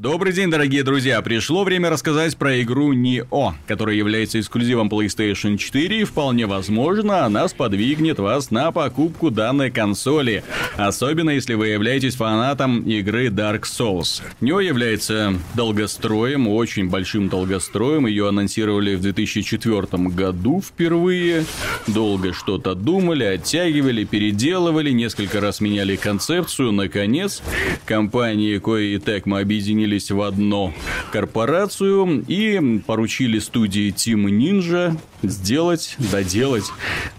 Добрый 0.00 0.32
день, 0.32 0.48
дорогие 0.48 0.84
друзья! 0.84 1.20
Пришло 1.22 1.64
время 1.64 1.90
рассказать 1.90 2.36
про 2.36 2.62
игру 2.62 2.94
Neo, 2.94 3.54
которая 3.66 3.96
является 3.96 4.38
эксклюзивом 4.38 4.88
PlayStation 4.88 5.56
4 5.56 6.02
и 6.02 6.04
вполне 6.04 6.46
возможно 6.46 7.24
она 7.24 7.48
сподвигнет 7.48 8.20
вас 8.20 8.52
на 8.52 8.70
покупку 8.70 9.32
данной 9.32 9.72
консоли, 9.72 10.44
особенно 10.76 11.30
если 11.30 11.54
вы 11.54 11.68
являетесь 11.68 12.14
фанатом 12.14 12.82
игры 12.82 13.26
Dark 13.26 13.62
Souls. 13.62 14.22
Neo 14.40 14.64
является 14.64 15.34
долгостроем, 15.56 16.46
очень 16.46 16.88
большим 16.88 17.28
долгостроем, 17.28 18.06
ее 18.06 18.28
анонсировали 18.28 18.94
в 18.94 19.00
2004 19.00 20.04
году 20.10 20.62
впервые, 20.62 21.44
долго 21.88 22.32
что-то 22.32 22.76
думали, 22.76 23.24
оттягивали, 23.24 24.04
переделывали, 24.04 24.92
несколько 24.92 25.40
раз 25.40 25.60
меняли 25.60 25.96
концепцию, 25.96 26.70
наконец, 26.70 27.42
компании 27.84 28.60
Koei 28.60 28.94
и 28.94 28.98
Tecmo 28.98 29.40
объединили 29.40 29.87
объединились 29.88 30.10
в 30.10 30.20
одну 30.20 30.72
корпорацию 31.12 32.24
и 32.28 32.80
поручили 32.86 33.38
студии 33.38 33.92
Team 33.92 34.26
Ninja 34.26 34.96
сделать, 35.22 35.96
доделать 35.98 36.64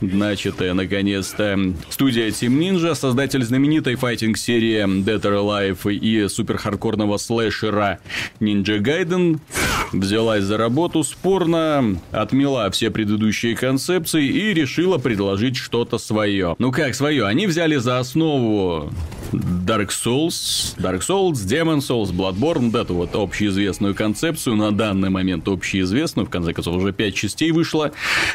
начатое 0.01 0.73
наконец-то. 0.73 1.57
Студия 1.89 2.27
Team 2.29 2.57
Ninja, 2.59 2.95
создатель 2.95 3.43
знаменитой 3.43 3.95
файтинг-серии 3.95 4.83
Dead 5.03 5.21
or 5.21 5.75
Alive 5.83 5.93
и 5.93 6.27
суперхардкорного 6.27 7.17
слэшера 7.17 7.99
Ninja 8.39 8.79
Gaiden, 8.79 9.39
взялась 9.91 10.43
за 10.43 10.57
работу 10.57 11.03
спорно, 11.03 11.99
отмела 12.11 12.69
все 12.71 12.89
предыдущие 12.89 13.55
концепции 13.55 14.25
и 14.25 14.53
решила 14.53 14.97
предложить 14.97 15.57
что-то 15.57 15.97
свое. 15.97 16.55
Ну 16.59 16.71
как 16.71 16.95
свое? 16.95 17.25
Они 17.25 17.47
взяли 17.47 17.77
за 17.77 17.99
основу 17.99 18.91
Dark 19.31 19.89
Souls, 19.89 20.75
Dark 20.77 21.01
Souls, 21.01 21.33
Demon 21.33 21.79
Souls, 21.79 22.11
Bloodborne, 22.11 22.71
вот 22.71 22.75
эту 22.75 22.95
вот 22.95 23.15
общеизвестную 23.15 23.93
концепцию, 23.95 24.55
на 24.55 24.71
данный 24.71 25.09
момент 25.09 25.47
общеизвестную, 25.47 26.25
в 26.25 26.29
конце 26.29 26.53
концов 26.53 26.77
уже 26.77 26.93
пять 26.93 27.15
частей 27.15 27.51
вышло, 27.51 27.88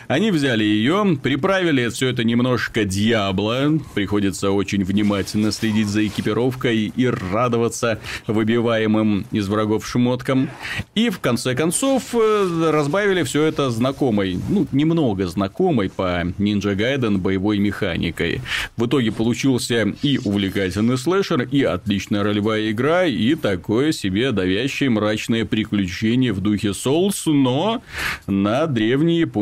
они 0.09 0.31
взяли 0.31 0.65
ее, 0.65 1.19
приправили 1.23 1.89
все 1.89 2.09
это 2.09 2.25
немножко 2.25 2.85
Дьябло, 2.85 3.79
приходится 3.95 4.51
очень 4.51 4.85
внимательно 4.85 5.53
следить 5.53 5.89
за 5.89 6.07
экипировкой 6.07 6.93
и 6.95 7.07
радоваться 7.07 7.99
выбиваемым 8.27 9.27
из 9.31 9.49
врагов 9.49 9.87
шмоткам, 9.87 10.51
и 10.95 11.11
в 11.11 11.21
конце 11.21 11.55
концов 11.55 12.15
э, 12.15 12.71
разбавили 12.71 13.23
все 13.23 13.45
это 13.45 13.71
знакомой, 13.71 14.39
ну, 14.49 14.67
немного 14.73 15.27
знакомой 15.27 15.91
по 15.91 16.23
Ninja 16.39 16.75
Gaiden 16.75 17.19
боевой 17.19 17.59
механикой. 17.59 18.41
В 18.77 18.87
итоге 18.87 19.13
получился 19.13 19.95
и 20.03 20.19
увлекательный 20.25 20.99
слэшер 20.99 21.43
и 21.43 21.63
отличная 21.63 22.23
ролевая 22.23 22.71
игра, 22.71 23.05
и 23.05 23.35
такое 23.35 23.93
себе 23.93 24.33
давящее 24.33 24.91
мрачное 24.91 25.45
приключение 25.45 26.33
в 26.33 26.41
духе 26.41 26.69
Souls, 26.69 27.31
но 27.31 27.83
на 28.27 28.67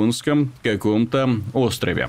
древнеяпонском 0.02 0.52
каком-то 0.62 1.40
острове. 1.52 2.08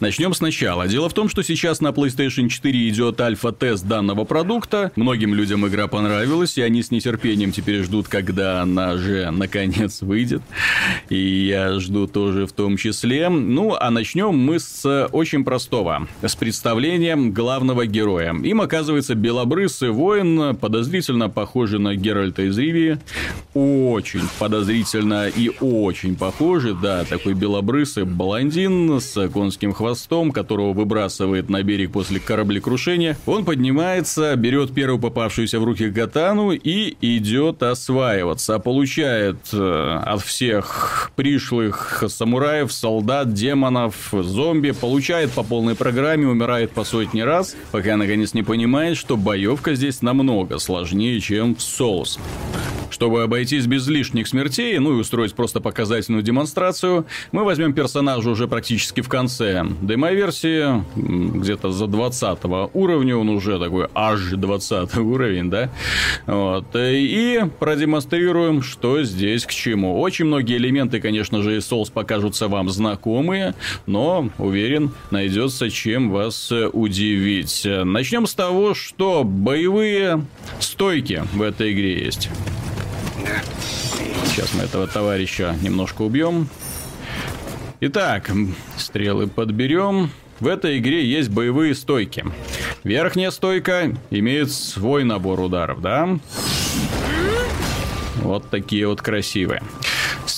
Начнем 0.00 0.34
сначала. 0.34 0.86
Дело 0.86 1.08
в 1.08 1.14
том, 1.14 1.28
что 1.28 1.42
сейчас 1.42 1.80
на 1.80 1.88
PlayStation 1.88 2.48
4 2.48 2.88
идет 2.88 3.20
альфа-тест 3.20 3.86
данного 3.86 4.24
продукта. 4.24 4.92
Многим 4.96 5.34
людям 5.34 5.66
игра 5.66 5.86
понравилась, 5.86 6.58
и 6.58 6.62
они 6.62 6.82
с 6.82 6.90
нетерпением 6.90 7.52
теперь 7.52 7.82
ждут, 7.82 8.08
когда 8.08 8.62
она 8.62 8.96
же 8.96 9.30
наконец 9.30 10.02
выйдет. 10.02 10.42
И 11.08 11.46
я 11.46 11.78
жду 11.78 12.06
тоже 12.06 12.46
в 12.46 12.52
том 12.52 12.76
числе. 12.76 13.28
Ну, 13.28 13.74
а 13.78 13.90
начнем 13.90 14.36
мы 14.36 14.58
с 14.58 15.08
очень 15.12 15.44
простого. 15.44 16.06
С 16.22 16.34
представлением 16.36 17.32
главного 17.32 17.86
героя. 17.86 18.34
Им 18.34 18.60
оказывается 18.60 19.14
белобрысый 19.14 19.90
воин, 19.90 20.56
подозрительно 20.56 21.28
похожий 21.28 21.78
на 21.78 21.94
Геральта 21.94 22.42
из 22.42 22.58
Ривии. 22.58 22.98
Очень 23.54 24.22
подозрительно 24.38 25.28
и 25.28 25.50
очень 25.60 26.16
похожий, 26.16 26.74
да, 26.80 27.04
такой 27.22 27.34
белобрысый 27.34 28.04
блондин 28.04 29.00
с 29.00 29.28
конским 29.28 29.72
хвостом, 29.72 30.32
которого 30.32 30.72
выбрасывает 30.72 31.48
на 31.48 31.62
берег 31.62 31.92
после 31.92 32.18
кораблекрушения. 32.18 33.16
Он 33.26 33.44
поднимается, 33.44 34.34
берет 34.34 34.74
первую 34.74 34.98
попавшуюся 34.98 35.60
в 35.60 35.64
руки 35.64 35.92
катану 35.92 36.50
и 36.50 36.96
идет 37.00 37.62
осваиваться. 37.62 38.58
Получает 38.58 39.36
э, 39.52 40.00
от 40.04 40.22
всех 40.22 41.12
пришлых 41.14 42.02
самураев, 42.08 42.72
солдат, 42.72 43.32
демонов, 43.32 43.94
зомби, 44.10 44.72
получает 44.72 45.30
по 45.30 45.44
полной 45.44 45.76
программе, 45.76 46.26
умирает 46.26 46.72
по 46.72 46.82
сотни 46.82 47.20
раз, 47.20 47.54
пока 47.70 47.96
наконец 47.96 48.34
не 48.34 48.42
понимает, 48.42 48.96
что 48.96 49.16
боевка 49.16 49.76
здесь 49.76 50.02
намного 50.02 50.58
сложнее, 50.58 51.20
чем 51.20 51.54
в 51.54 51.60
Souls. 51.60 52.18
Чтобы 52.92 53.22
обойтись 53.22 53.66
без 53.66 53.88
лишних 53.88 54.28
смертей, 54.28 54.78
ну 54.78 54.92
и 54.92 55.00
устроить 55.00 55.32
просто 55.32 55.60
показательную 55.60 56.22
демонстрацию, 56.22 57.06
мы 57.32 57.42
возьмем 57.42 57.72
персонажа 57.72 58.28
уже 58.28 58.46
практически 58.46 59.00
в 59.00 59.08
конце 59.08 59.64
демо-версии, 59.80 60.84
где-то 60.94 61.70
за 61.70 61.86
20 61.86 62.38
уровня, 62.74 63.16
он 63.16 63.30
уже 63.30 63.58
такой 63.58 63.88
аж 63.94 64.32
20 64.32 64.94
уровень, 64.98 65.48
да? 65.48 65.70
Вот, 66.26 66.66
и 66.76 67.40
продемонстрируем, 67.58 68.62
что 68.62 69.02
здесь 69.02 69.46
к 69.46 69.50
чему. 69.50 69.98
Очень 69.98 70.26
многие 70.26 70.58
элементы, 70.58 71.00
конечно 71.00 71.42
же, 71.42 71.56
из 71.56 71.72
Souls 71.72 71.90
покажутся 71.90 72.48
вам 72.48 72.68
знакомые, 72.68 73.54
но, 73.86 74.28
уверен, 74.36 74.90
найдется 75.10 75.70
чем 75.70 76.10
вас 76.10 76.52
удивить. 76.72 77.66
Начнем 77.66 78.26
с 78.26 78.34
того, 78.34 78.74
что 78.74 79.24
боевые 79.24 80.26
стойки 80.60 81.22
в 81.32 81.40
этой 81.40 81.72
игре 81.72 82.04
есть. 82.04 82.28
Сейчас 84.26 84.54
мы 84.54 84.62
этого 84.62 84.86
товарища 84.86 85.56
немножко 85.62 86.02
убьем. 86.02 86.48
Итак, 87.80 88.30
стрелы 88.76 89.26
подберем. 89.26 90.10
В 90.40 90.46
этой 90.46 90.78
игре 90.78 91.04
есть 91.04 91.28
боевые 91.30 91.74
стойки. 91.74 92.24
Верхняя 92.84 93.30
стойка 93.30 93.96
имеет 94.10 94.50
свой 94.50 95.04
набор 95.04 95.40
ударов, 95.40 95.80
да? 95.80 96.18
Вот 98.16 98.50
такие 98.50 98.88
вот 98.88 99.02
красивые. 99.02 99.62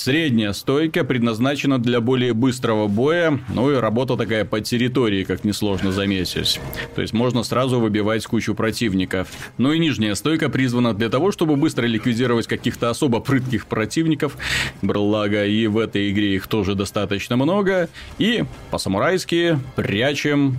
Средняя 0.05 0.53
стойка 0.53 1.03
предназначена 1.03 1.79
для 1.79 1.99
более 1.99 2.35
быстрого 2.35 2.87
боя, 2.87 3.39
ну 3.51 3.71
и 3.71 3.75
работа 3.75 4.15
такая 4.15 4.45
по 4.45 4.61
территории, 4.61 5.23
как 5.23 5.43
несложно 5.43 5.91
заметить. 5.91 6.59
То 6.93 7.01
есть 7.01 7.11
можно 7.11 7.41
сразу 7.41 7.79
выбивать 7.79 8.23
кучу 8.27 8.53
противников. 8.53 9.29
Ну 9.57 9.71
и 9.71 9.79
нижняя 9.79 10.13
стойка 10.13 10.47
призвана 10.49 10.93
для 10.93 11.09
того, 11.09 11.31
чтобы 11.31 11.55
быстро 11.55 11.87
ликвидировать 11.87 12.45
каких-то 12.45 12.91
особо 12.91 13.19
прытких 13.19 13.65
противников. 13.65 14.37
Благо 14.83 15.43
и 15.43 15.65
в 15.65 15.79
этой 15.79 16.11
игре 16.11 16.35
их 16.35 16.45
тоже 16.45 16.75
достаточно 16.75 17.35
много. 17.35 17.89
И 18.19 18.43
по-самурайски 18.69 19.57
прячем 19.75 20.55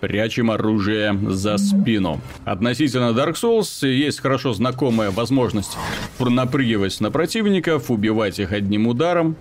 прячем 0.00 0.50
оружие 0.50 1.18
за 1.28 1.58
спину. 1.58 2.20
Относительно 2.44 3.10
Dark 3.10 3.34
Souls 3.34 3.86
есть 3.86 4.20
хорошо 4.20 4.52
знакомая 4.52 5.10
возможность 5.10 5.76
напрыгивать 6.18 7.00
на 7.00 7.10
противников, 7.10 7.90
убивать 7.90 8.38
их 8.38 8.52
одним 8.52 8.86
ударом. 8.86 9.36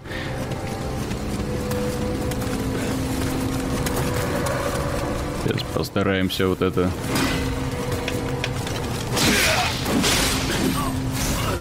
Сейчас 5.43 5.61
постараемся 5.73 6.47
вот 6.47 6.61
это... 6.61 6.91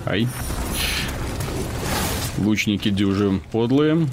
Ай. 0.07 0.28
Лучники 2.39 2.91
дюжи 2.91 3.41
подлые. 3.51 4.07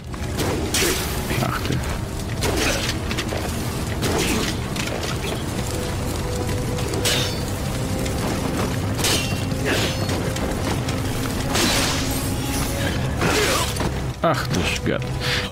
Гад. 14.85 15.03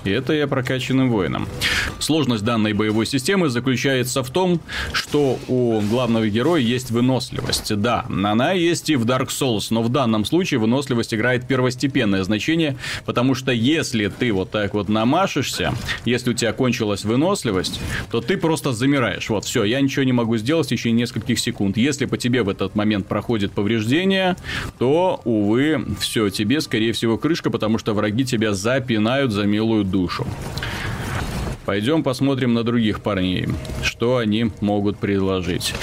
И 0.03 0.09
это 0.09 0.33
я 0.33 0.47
прокачанным 0.47 1.11
воином. 1.11 1.47
Сложность 1.99 2.43
данной 2.43 2.73
боевой 2.73 3.05
системы 3.05 3.49
заключается 3.49 4.23
в 4.23 4.29
том, 4.29 4.59
что 4.93 5.37
у 5.47 5.81
главного 5.81 6.27
героя 6.27 6.61
есть 6.61 6.91
выносливость. 6.91 7.75
Да, 7.75 8.05
она 8.09 8.53
есть 8.53 8.89
и 8.89 8.95
в 8.95 9.05
Dark 9.05 9.27
Souls, 9.27 9.67
но 9.69 9.83
в 9.83 9.89
данном 9.89 10.25
случае 10.25 10.59
выносливость 10.59 11.13
играет 11.13 11.47
первостепенное 11.47 12.23
значение, 12.23 12.77
потому 13.05 13.35
что 13.35 13.51
если 13.51 14.07
ты 14.07 14.31
вот 14.31 14.51
так 14.51 14.73
вот 14.73 14.89
намашешься, 14.89 15.73
если 16.05 16.31
у 16.31 16.33
тебя 16.33 16.53
кончилась 16.53 17.03
выносливость, 17.03 17.79
то 18.11 18.21
ты 18.21 18.37
просто 18.37 18.73
замираешь. 18.73 19.29
Вот, 19.29 19.45
все, 19.45 19.63
я 19.63 19.79
ничего 19.81 20.03
не 20.03 20.13
могу 20.13 20.37
сделать 20.37 20.67
в 20.67 20.69
течение 20.69 21.01
нескольких 21.01 21.39
секунд. 21.39 21.77
Если 21.77 22.05
по 22.05 22.17
тебе 22.17 22.43
в 22.43 22.49
этот 22.49 22.75
момент 22.75 23.07
проходит 23.07 23.51
повреждение, 23.51 24.35
то, 24.79 25.21
увы, 25.23 25.85
все, 25.99 26.29
тебе, 26.29 26.61
скорее 26.61 26.93
всего, 26.93 27.17
крышка, 27.17 27.49
потому 27.49 27.77
что 27.77 27.93
враги 27.93 28.25
тебя 28.25 28.53
запинают 28.53 29.20
за 29.29 29.45
милую 29.45 29.83
душу. 29.83 30.25
Пойдем 31.65 32.01
посмотрим 32.01 32.55
на 32.55 32.63
других 32.63 33.01
парней, 33.01 33.47
что 33.83 34.17
они 34.17 34.49
могут 34.61 34.97
предложить. 34.97 35.75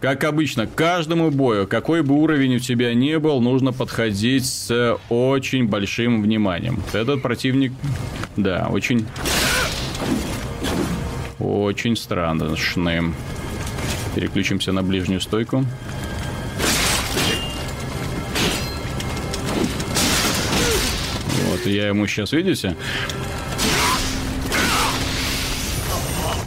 Как 0.00 0.24
обычно, 0.24 0.66
к 0.66 0.74
каждому 0.74 1.30
бою, 1.30 1.66
какой 1.66 2.02
бы 2.02 2.14
уровень 2.14 2.56
у 2.56 2.58
тебя 2.60 2.94
не 2.94 3.18
был, 3.18 3.40
нужно 3.40 3.72
подходить 3.72 4.46
с 4.46 4.96
очень 5.08 5.66
большим 5.66 6.22
вниманием. 6.22 6.80
Этот 6.92 7.22
противник, 7.22 7.72
да, 8.36 8.68
очень... 8.70 9.06
Очень 11.38 11.96
странный. 11.96 12.56
Переключимся 14.14 14.72
на 14.72 14.82
ближнюю 14.82 15.20
стойку. 15.20 15.66
Я 21.70 21.88
ему 21.88 22.06
сейчас, 22.06 22.32
видите, 22.32 22.76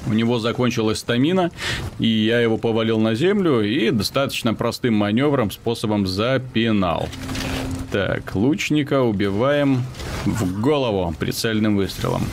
У 0.10 0.14
него 0.14 0.40
закончилась 0.40 1.00
стамина, 1.00 1.52
и 2.00 2.08
я 2.08 2.40
его 2.42 2.58
повалил 2.58 3.00
на 3.00 3.14
землю 3.14 3.62
и 3.62 3.92
достаточно 3.92 4.56
простым 4.56 4.96
маневром, 4.96 5.52
способом 5.52 6.08
запинал. 6.08 7.08
Так, 7.92 8.34
лучника 8.34 9.04
убиваем 9.04 9.84
в 10.26 10.62
голову 10.62 11.14
прицельным 11.20 11.78
выстрелом. 11.78 12.24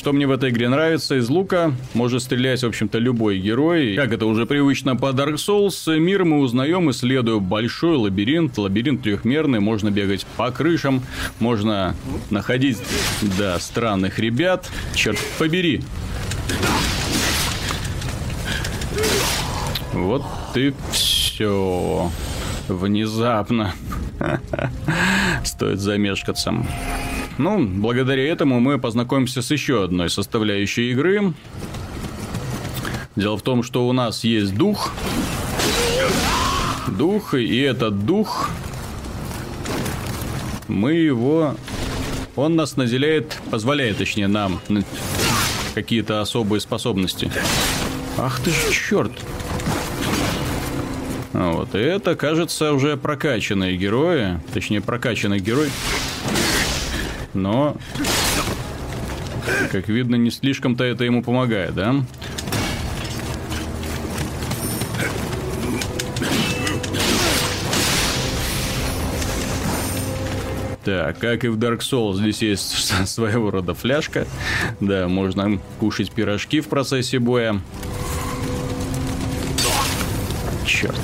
Что 0.00 0.14
мне 0.14 0.26
в 0.26 0.30
этой 0.30 0.48
игре 0.48 0.70
нравится, 0.70 1.16
из 1.16 1.28
лука 1.28 1.74
может 1.92 2.22
стрелять, 2.22 2.62
в 2.62 2.66
общем-то, 2.66 2.96
любой 2.96 3.38
герой. 3.38 3.96
Как 3.96 4.14
это 4.14 4.24
уже 4.24 4.46
привычно 4.46 4.96
по 4.96 5.10
Dark 5.10 5.34
Souls, 5.34 5.98
мир 5.98 6.24
мы 6.24 6.38
узнаем, 6.38 6.90
исследуя 6.90 7.38
большой 7.38 7.96
лабиринт. 7.98 8.56
Лабиринт 8.56 9.02
трехмерный, 9.02 9.60
можно 9.60 9.90
бегать 9.90 10.24
по 10.38 10.50
крышам, 10.52 11.02
можно 11.38 11.94
находить, 12.30 12.78
да, 13.36 13.58
странных 13.58 14.18
ребят. 14.18 14.70
Черт 14.94 15.18
побери, 15.38 15.82
вот 19.92 20.24
ты 20.54 20.72
все. 20.92 22.10
Внезапно. 22.68 23.74
Стоит 25.44 25.78
замешкаться. 25.78 26.54
Ну, 27.38 27.64
благодаря 27.64 28.26
этому 28.26 28.60
мы 28.60 28.78
познакомимся 28.78 29.42
с 29.42 29.50
еще 29.50 29.84
одной 29.84 30.10
составляющей 30.10 30.90
игры. 30.90 31.32
Дело 33.16 33.36
в 33.36 33.42
том, 33.42 33.62
что 33.62 33.88
у 33.88 33.92
нас 33.92 34.24
есть 34.24 34.54
дух. 34.54 34.92
Дух, 36.88 37.34
и 37.34 37.58
этот 37.58 38.04
дух... 38.04 38.50
Мы 40.68 40.92
его... 40.92 41.56
Он 42.36 42.54
нас 42.54 42.76
наделяет, 42.76 43.40
позволяет, 43.50 43.98
точнее, 43.98 44.28
нам 44.28 44.60
какие-то 45.74 46.20
особые 46.20 46.60
способности. 46.60 47.30
Ах 48.16 48.40
ты 48.40 48.50
ж 48.50 48.54
черт! 48.88 49.12
Вот, 51.32 51.74
и 51.74 51.78
это, 51.78 52.14
кажется, 52.14 52.72
уже 52.72 52.96
прокачанные 52.96 53.76
герои. 53.76 54.40
Точнее, 54.52 54.80
прокачанный 54.80 55.38
герой. 55.38 55.70
Но, 57.34 57.76
как 59.70 59.88
видно, 59.88 60.16
не 60.16 60.30
слишком-то 60.30 60.84
это 60.84 61.04
ему 61.04 61.22
помогает, 61.22 61.74
да? 61.74 61.94
Так, 70.84 71.18
как 71.18 71.44
и 71.44 71.48
в 71.48 71.58
Dark 71.58 71.80
Souls, 71.80 72.16
здесь 72.16 72.42
есть 72.42 73.06
своего 73.06 73.50
рода 73.50 73.74
фляжка. 73.74 74.26
Да, 74.80 75.08
можно 75.08 75.60
кушать 75.78 76.10
пирожки 76.10 76.60
в 76.60 76.68
процессе 76.68 77.18
боя. 77.18 77.60
Черт. 80.66 80.98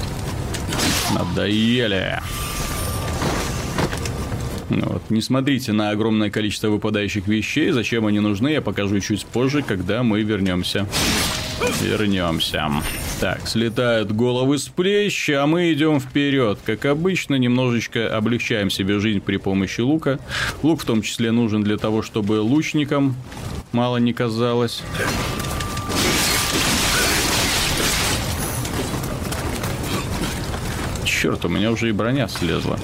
Надоели. 1.15 2.21
Ну 4.69 4.83
вот. 4.87 5.11
Не 5.11 5.21
смотрите 5.21 5.73
на 5.73 5.91
огромное 5.91 6.31
количество 6.31 6.69
выпадающих 6.69 7.29
вещей. 7.29 7.71
Зачем 7.71 8.07
они 8.07 8.21
нужны, 8.21 8.49
я 8.49 8.61
покажу 8.61 8.99
чуть 9.01 9.25
позже, 9.27 9.63
когда 9.63 10.03
мы 10.03 10.23
вернемся. 10.23 10.87
Вернемся. 11.81 12.71
Так, 13.21 13.47
слетают 13.49 14.13
головы 14.13 14.59
с 14.59 14.69
плеч, 14.69 15.31
а 15.31 15.47
мы 15.47 15.73
идем 15.73 16.01
вперед. 16.01 16.59
Как 16.65 16.85
обычно, 16.85 17.37
немножечко 17.37 18.15
облегчаем 18.15 18.71
себе 18.71 18.99
жизнь 18.99 19.21
при 19.21 19.37
помощи 19.39 19.81
лука. 19.81 20.19
Лук 20.63 20.83
в 20.83 20.85
том 20.85 21.03
числе 21.03 21.33
нужен 21.33 21.63
для 21.63 21.79
того, 21.79 22.03
чтобы 22.03 22.41
лучникам 22.41 23.17
мало 23.73 23.97
не 23.99 24.13
казалось. 24.13 24.83
Черт, 31.05 31.45
у 31.45 31.49
меня 31.49 31.71
уже 31.71 31.89
и 31.89 31.93
броня 31.93 32.29
слезла. 32.29 32.79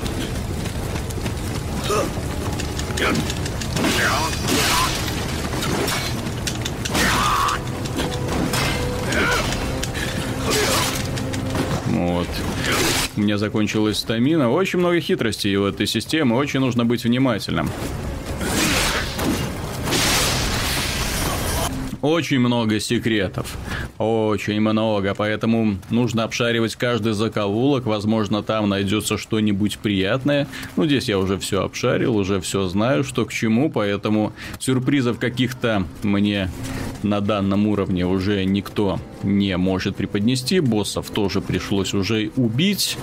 Вот. 11.86 12.28
У 13.16 13.20
меня 13.20 13.38
закончилась 13.38 13.98
стамина. 13.98 14.50
Очень 14.50 14.78
много 14.78 15.00
хитростей 15.00 15.56
в 15.56 15.64
этой 15.64 15.86
системе. 15.86 16.34
Очень 16.34 16.60
нужно 16.60 16.84
быть 16.84 17.04
внимательным. 17.04 17.70
Очень 22.00 22.40
много 22.40 22.80
секретов. 22.80 23.56
Очень 23.98 24.60
много, 24.60 25.14
поэтому 25.14 25.76
нужно 25.90 26.24
обшаривать 26.24 26.76
каждый 26.76 27.12
закоулок. 27.12 27.86
Возможно, 27.86 28.42
там 28.42 28.68
найдется 28.68 29.18
что-нибудь 29.18 29.78
приятное. 29.78 30.48
Ну, 30.76 30.86
здесь 30.86 31.08
я 31.08 31.18
уже 31.18 31.38
все 31.38 31.62
обшарил, 31.62 32.16
уже 32.16 32.40
все 32.40 32.66
знаю, 32.68 33.04
что 33.04 33.24
к 33.24 33.32
чему, 33.32 33.70
поэтому 33.70 34.32
сюрпризов 34.58 35.18
каких-то 35.18 35.84
мне 36.02 36.50
на 37.02 37.20
данном 37.20 37.66
уровне 37.66 38.06
уже 38.06 38.44
никто 38.44 38.98
не 39.22 39.56
может 39.56 39.96
преподнести. 39.96 40.60
Боссов 40.60 41.10
тоже 41.10 41.40
пришлось 41.40 41.94
уже 41.94 42.30
убить. 42.36 42.96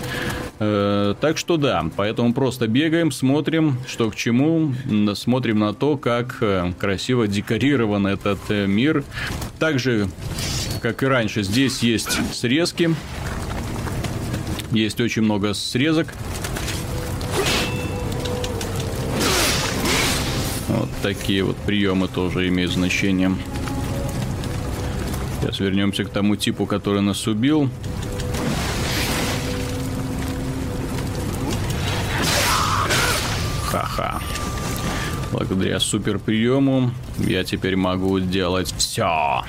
Э, 0.59 1.15
так 1.19 1.37
что 1.37 1.57
да, 1.57 1.85
поэтому 1.95 2.33
просто 2.33 2.67
бегаем, 2.67 3.11
смотрим, 3.11 3.77
что 3.87 4.09
к 4.09 4.15
чему, 4.15 4.73
смотрим 5.15 5.59
на 5.59 5.73
то, 5.73 5.97
как 5.97 6.37
э, 6.41 6.73
красиво 6.77 7.27
декорирован 7.27 8.07
этот 8.07 8.39
э, 8.49 8.67
мир. 8.67 9.03
Также, 9.59 10.09
как 10.79 11.03
и 11.03 11.05
раньше, 11.05 11.43
здесь 11.43 11.79
есть 11.79 12.17
срезки. 12.33 12.95
Есть 14.71 14.99
очень 15.01 15.23
много 15.23 15.53
срезок. 15.53 16.13
Вот 20.67 20.89
такие 21.01 21.43
вот 21.43 21.57
приемы 21.57 22.07
тоже 22.07 22.47
имеют 22.47 22.71
значение. 22.71 23.35
Сейчас 25.41 25.59
вернемся 25.59 26.03
к 26.03 26.09
тому 26.09 26.35
типу, 26.35 26.65
который 26.65 27.01
нас 27.01 27.25
убил. 27.27 27.69
Ха-ха. 33.65 34.21
Благодаря 35.31 35.79
супер 35.79 36.19
приему 36.19 36.91
я 37.17 37.43
теперь 37.43 37.75
могу 37.75 38.19
делать 38.19 38.73
все. 38.77 39.43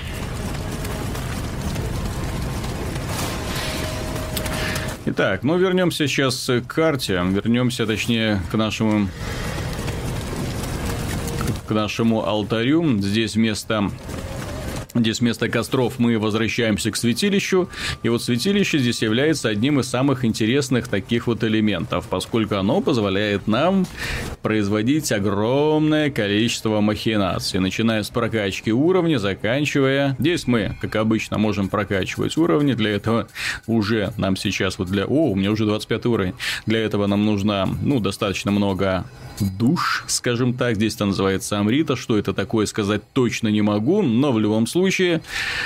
Итак, 5.12 5.43
ну 5.43 5.59
вернемся 5.59 6.07
сейчас 6.07 6.47
к 6.47 6.73
карте. 6.73 7.14
Вернемся, 7.14 7.85
точнее, 7.85 8.40
к 8.52 8.55
нашему 8.55 9.09
к 11.67 11.71
нашему 11.73 12.25
алтарю. 12.25 12.97
Здесь 13.00 13.35
вместо 13.35 13.90
Здесь 14.95 15.21
вместо 15.21 15.49
костров 15.49 15.99
мы 15.99 16.19
возвращаемся 16.19 16.91
к 16.91 16.97
святилищу, 16.97 17.69
и 18.03 18.09
вот 18.09 18.23
святилище 18.23 18.79
здесь 18.79 19.03
является 19.03 19.49
одним 19.49 19.79
из 19.79 19.87
самых 19.87 20.25
интересных 20.25 20.89
таких 20.89 21.29
вот 21.29 21.45
элементов, 21.45 22.09
поскольку 22.09 22.57
оно 22.57 22.81
позволяет 22.81 23.47
нам 23.47 23.87
производить 24.43 25.13
огромное 25.13 26.11
количество 26.11 26.81
махинаций, 26.81 27.61
начиная 27.61 28.03
с 28.03 28.11
прокачки 28.11 28.73
уровня, 28.73 29.19
заканчивая... 29.19 30.17
Здесь 30.19 30.49
мы, 30.49 30.77
как 30.81 30.97
обычно, 30.97 31.39
можем 31.39 31.69
прокачивать 31.69 32.37
уровни, 32.37 32.73
для 32.73 32.91
этого 32.91 33.29
уже 33.69 34.13
нам 34.17 34.35
сейчас 34.35 34.79
вот 34.79 34.89
для... 34.89 35.05
О, 35.05 35.31
у 35.31 35.37
меня 35.37 35.53
уже 35.53 35.67
25 35.67 36.07
уровень. 36.07 36.35
Для 36.67 36.81
этого 36.81 37.07
нам 37.07 37.25
нужно, 37.25 37.69
ну, 37.81 38.01
достаточно 38.01 38.51
много 38.51 39.05
душ, 39.41 40.05
скажем 40.09 40.53
так, 40.55 40.77
здесь 40.77 40.97
это 40.97 41.07
называется 41.07 41.59
Амрита, 41.59 41.97
что 41.97 42.19
это 42.19 42.35
такое 42.35 42.67
сказать 42.67 43.03
точно 43.15 43.49
не 43.49 43.63
могу, 43.63 44.03
но 44.03 44.33
в 44.33 44.39
любом 44.39 44.67
случае 44.67 44.80
случае 44.81 45.21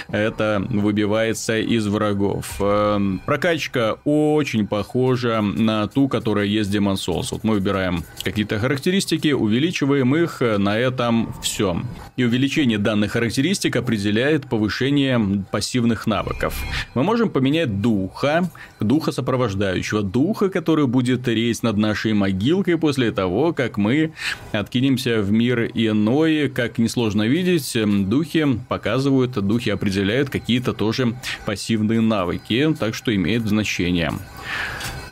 это 0.09 0.65
выбивается 0.69 1.59
из 1.59 1.87
врагов. 1.87 2.57
Эм, 2.61 3.21
прокачка 3.25 3.97
очень 4.05 4.67
похожа 4.67 5.41
на 5.41 5.87
ту, 5.87 6.09
которая 6.09 6.47
есть 6.47 6.71
в 6.71 6.75
Demon 6.75 6.95
Souls. 6.95 7.29
Вот 7.31 7.45
мы 7.45 7.55
выбираем 7.55 8.05
какие-то 8.25 8.59
характеристики, 8.59 9.33
увеличиваем 9.33 10.17
их, 10.17 10.41
на 10.41 10.77
этом 10.79 11.33
все. 11.43 11.81
И 12.17 12.25
увеличение 12.25 12.79
данных 12.79 13.13
характеристик 13.13 13.77
определяет 13.77 14.49
повышение 14.49 15.45
пассивных 15.53 16.07
навыков. 16.07 16.61
Мы 16.95 17.03
можем 17.03 17.31
поменять 17.31 17.81
духа, 17.81 18.51
духа 18.81 19.13
сопровождающего, 19.13 20.03
духа, 20.03 20.49
который 20.49 20.87
будет 20.87 21.29
рейс 21.29 21.63
над 21.63 21.77
нашей 21.77 22.15
могилкой 22.15 22.79
после 22.79 23.13
того, 23.13 23.53
как 23.53 23.77
мы 23.77 24.13
откинемся 24.53 25.21
в 25.23 25.31
мир 25.31 25.71
иной. 25.75 26.49
Как 26.49 26.79
несложно 26.79 27.29
видеть, 27.29 27.77
духи 28.09 28.47
показывают, 28.69 29.04
духи 29.41 29.71
определяют 29.71 30.31
какие-то 30.31 30.73
тоже 30.73 31.17
пассивные 31.47 32.01
навыки, 32.01 32.75
так 32.79 32.95
что 32.95 33.15
имеет 33.15 33.47
значение. 33.47 34.13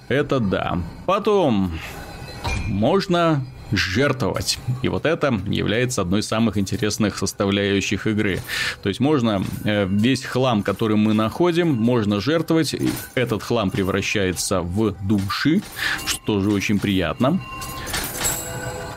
Это 0.08 0.40
да. 0.40 0.78
Потом 1.06 1.72
можно 2.66 3.44
жертвовать. 3.72 4.58
И 4.82 4.88
вот 4.88 5.06
это 5.06 5.40
является 5.46 6.02
одной 6.02 6.20
из 6.20 6.28
самых 6.28 6.58
интересных 6.58 7.16
составляющих 7.18 8.06
игры. 8.06 8.40
То 8.82 8.88
есть 8.88 9.00
можно 9.00 9.42
э, 9.64 9.86
весь 9.86 10.24
хлам, 10.24 10.62
который 10.62 10.96
мы 10.96 11.14
находим, 11.14 11.72
можно 11.72 12.20
жертвовать. 12.20 12.76
Этот 13.14 13.42
хлам 13.42 13.70
превращается 13.70 14.60
в 14.60 14.94
души, 15.06 15.62
что 16.06 16.20
тоже 16.24 16.50
очень 16.50 16.78
приятно. 16.78 17.40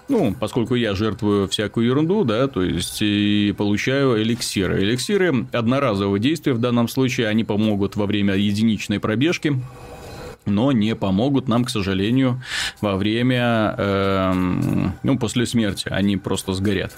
Ну, 0.07 0.35
поскольку 0.39 0.75
я 0.75 0.93
жертвую 0.93 1.47
всякую 1.47 1.87
ерунду, 1.87 2.23
да, 2.23 2.47
то 2.47 2.61
есть 2.61 3.01
и 3.01 3.53
получаю 3.57 4.21
эликсиры. 4.21 4.81
Эликсиры 4.83 5.47
одноразового 5.51 6.19
действия 6.19 6.53
в 6.53 6.59
данном 6.59 6.87
случае, 6.87 7.27
они 7.27 7.43
помогут 7.43 7.95
во 7.95 8.05
время 8.05 8.35
единичной 8.35 8.99
пробежки 8.99 9.59
но 10.45 10.71
не 10.71 10.95
помогут 10.95 11.47
нам, 11.47 11.65
к 11.65 11.69
сожалению, 11.69 12.41
во 12.81 12.95
время, 12.95 13.75
э, 13.77 14.33
ну, 15.03 15.17
после 15.17 15.45
смерти. 15.45 15.87
Они 15.89 16.17
просто 16.17 16.53
сгорят. 16.53 16.93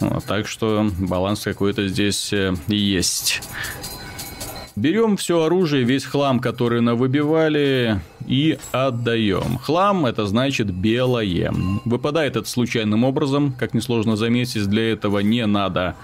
Вот, 0.00 0.24
так 0.24 0.46
что 0.46 0.90
баланс 0.98 1.40
какой-то 1.40 1.88
здесь 1.88 2.32
э, 2.32 2.54
есть. 2.68 3.42
Берем 4.76 5.16
все 5.16 5.42
оружие, 5.42 5.84
весь 5.84 6.04
хлам, 6.04 6.40
который 6.40 6.80
навыбивали, 6.80 8.00
и 8.26 8.58
отдаем. 8.72 9.58
Хлам 9.58 10.06
это 10.06 10.26
значит 10.26 10.72
белое. 10.72 11.52
Выпадает 11.84 12.36
это 12.36 12.48
случайным 12.48 13.04
образом, 13.04 13.54
как 13.58 13.74
несложно 13.74 14.16
заметить, 14.16 14.66
для 14.66 14.92
этого 14.92 15.20
не 15.20 15.46
надо 15.46 15.96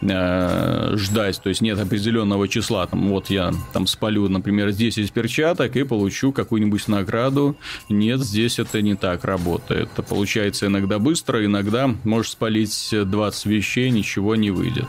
э, 0.00 0.94
ждать, 0.96 1.40
то 1.42 1.48
есть 1.48 1.60
нет 1.60 1.78
определенного 1.78 2.48
числа. 2.48 2.86
Там, 2.86 3.08
вот 3.08 3.30
я 3.30 3.52
там 3.72 3.86
спалю, 3.86 4.28
например, 4.28 4.72
10 4.72 5.12
перчаток 5.12 5.76
и 5.76 5.84
получу 5.84 6.32
какую-нибудь 6.32 6.88
награду. 6.88 7.56
Нет, 7.88 8.20
здесь 8.20 8.58
это 8.58 8.82
не 8.82 8.94
так 8.94 9.24
работает. 9.24 9.90
Это 9.92 10.02
получается 10.02 10.66
иногда 10.66 10.98
быстро, 10.98 11.44
иногда 11.44 11.90
можешь 12.04 12.32
спалить 12.32 12.90
20 12.92 13.46
вещей, 13.46 13.90
ничего 13.90 14.36
не 14.36 14.50
выйдет. 14.50 14.86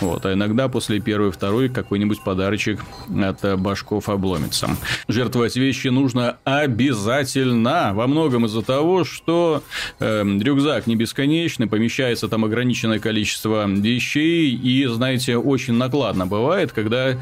Вот, 0.00 0.26
а 0.26 0.32
иногда 0.32 0.68
после 0.68 1.00
первой, 1.00 1.30
второй 1.30 1.68
какой-нибудь 1.68 2.22
подарочек 2.66 2.80
от 3.22 3.60
башков 3.60 4.08
обломится. 4.08 4.76
Жертвовать 5.08 5.56
вещи 5.56 5.88
нужно 5.88 6.36
обязательно. 6.44 7.92
Во 7.94 8.06
многом 8.06 8.46
из-за 8.46 8.62
того, 8.62 9.04
что 9.04 9.62
э, 10.00 10.24
рюкзак 10.24 10.86
не 10.86 10.96
бесконечный, 10.96 11.66
помещается 11.66 12.28
там 12.28 12.44
ограниченное 12.44 12.98
количество 12.98 13.66
вещей, 13.68 14.54
и, 14.54 14.86
знаете, 14.86 15.36
очень 15.36 15.74
накладно 15.74 16.26
бывает, 16.26 16.72
когда 16.72 17.16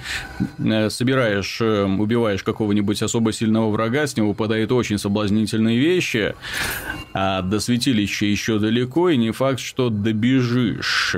э, 0.59 0.91
собираешь, 0.91 1.61
э, 1.61 1.85
убиваешь 1.85 2.43
какого-нибудь 2.43 3.03
особо 3.03 3.33
сильного 3.33 3.71
врага, 3.71 4.07
с 4.07 4.17
него 4.17 4.29
выпадают 4.29 4.73
очень 4.73 4.99
соблазнительные 4.99 5.79
вещи, 5.79 6.35
а 7.13 7.43
до 7.43 7.61
святилища 7.61 8.27
еще 8.27 8.59
далеко, 8.59 9.11
и 9.11 9.17
не 9.17 9.31
факт, 9.33 9.61
что 9.61 9.91
добежишь. 9.91 11.17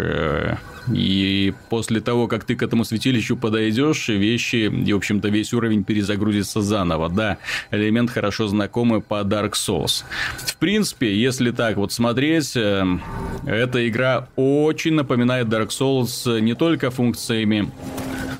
И 0.93 1.55
после 1.69 2.01
того, 2.01 2.29
как 2.29 2.45
ты 2.45 2.57
к 2.57 2.63
этому 2.63 2.85
святилищу 2.85 3.37
подойдешь, 3.37 4.09
вещи 4.09 4.57
и, 4.57 4.93
в 4.93 4.97
общем-то, 4.97 5.29
весь 5.29 5.53
уровень 5.53 5.85
перезагрузится 5.85 6.61
заново. 6.61 7.09
Да, 7.09 7.39
элемент 7.71 8.11
хорошо 8.11 8.49
знакомый 8.49 9.01
по 9.01 9.23
Dark 9.23 9.53
Souls. 9.53 10.05
В 10.39 10.57
принципе, 10.57 11.15
если 11.17 11.51
так 11.51 11.77
вот 11.77 11.93
смотреть, 11.93 12.57
э, 12.57 12.85
эта 13.47 13.89
игра 13.89 14.29
очень 14.37 14.95
напоминает 14.95 15.49
Dark 15.49 15.69
Souls 15.69 16.41
не 16.41 16.55
только 16.55 16.91
функциями 16.91 17.71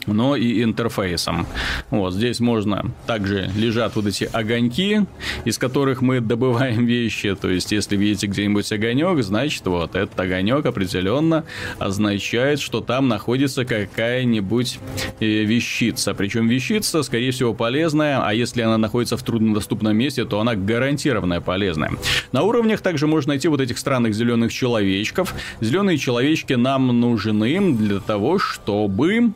но 0.07 0.37
и 0.37 0.63
интерфейсом. 0.63 1.47
Вот 1.91 2.15
здесь 2.15 2.41
можно 2.41 2.85
также 3.07 3.51
лежат 3.57 3.97
вот 3.97 4.07
эти 4.07 4.25
огоньки, 4.25 5.03
из 5.45 5.59
которых 5.59 6.01
мы 6.01 6.21
добываем 6.21 6.87
вещи. 6.87 7.35
То 7.35 7.51
есть, 7.51 7.73
если 7.73 7.97
видите 7.97 8.27
где-нибудь 8.27 8.71
огонек, 8.73 9.23
значит, 9.23 9.67
вот 9.67 9.95
этот 9.95 10.19
огонек 10.19 10.65
определенно 10.67 11.45
означает, 11.79 12.36
что 12.61 12.81
там 12.81 13.09
находится 13.09 13.65
какая-нибудь 13.65 14.79
э, 15.21 15.25
вещица. 15.25 16.15
Причем 16.15 16.49
вещица, 16.49 17.03
скорее 17.03 17.31
всего, 17.31 17.55
полезная, 17.55 18.23
а 18.23 18.33
если 18.35 18.63
она 18.63 18.79
находится 18.79 19.17
в 19.17 19.23
труднодоступном 19.23 19.97
месте, 19.97 20.25
то 20.25 20.41
она 20.41 20.55
гарантированно 20.55 21.41
полезная. 21.41 21.93
На 22.33 22.43
уровнях 22.43 22.81
также 22.81 23.07
можно 23.07 23.31
найти 23.31 23.49
вот 23.49 23.61
этих 23.61 23.79
странных 23.79 24.15
зеленых 24.15 24.53
человечков. 24.53 25.35
Зеленые 25.61 25.99
человечки 25.99 26.53
нам 26.53 27.01
нужны 27.01 27.75
для 27.75 28.01
того, 28.01 28.39
чтобы 28.39 29.33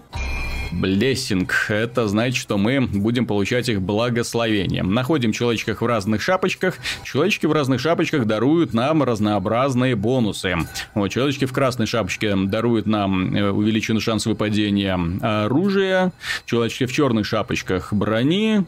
Блессинг. 0.72 1.66
Это 1.68 2.06
значит, 2.06 2.40
что 2.40 2.56
мы 2.56 2.80
будем 2.80 3.26
получать 3.26 3.68
их 3.68 3.82
благословение. 3.82 4.82
Находим 4.82 5.32
человечков 5.32 5.80
в 5.80 5.86
разных 5.86 6.22
шапочках. 6.22 6.76
Человечки 7.04 7.46
в 7.46 7.52
разных 7.52 7.80
шапочках 7.80 8.26
даруют 8.26 8.72
нам 8.72 9.02
разнообразные 9.02 9.96
бонусы. 9.96 10.56
Вот, 10.94 11.08
человечки 11.08 11.44
в 11.44 11.52
красной 11.52 11.86
шапочке 11.86 12.34
даруют 12.36 12.86
нам 12.86 13.34
э, 13.34 13.50
увеличенный 13.50 14.00
шанс 14.00 14.26
выпадения 14.26 14.98
оружия. 15.20 16.12
Человечки 16.46 16.86
в 16.86 16.92
черных 16.92 17.26
шапочках 17.26 17.92
брони. 17.92 18.64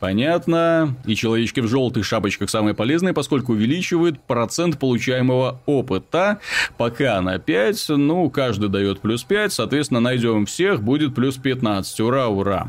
Понятно. 0.00 0.96
И 1.06 1.14
человечки 1.14 1.60
в 1.60 1.68
желтых 1.68 2.04
шапочках 2.04 2.50
самые 2.50 2.74
полезные, 2.74 3.14
поскольку 3.14 3.52
увеличивают 3.52 4.20
процент 4.20 4.78
получаемого 4.78 5.60
опыта. 5.66 6.40
Пока 6.76 7.20
на 7.20 7.38
5, 7.38 7.90
ну, 7.90 8.28
каждый 8.30 8.68
дает 8.68 9.00
плюс 9.00 9.22
5, 9.22 9.52
соответственно, 9.52 10.00
найдем 10.00 10.46
всех, 10.46 10.82
будет 10.82 11.14
плюс 11.14 11.35
плюс 11.36 11.56
15. 11.56 12.00
Ура, 12.00 12.28
ура. 12.28 12.68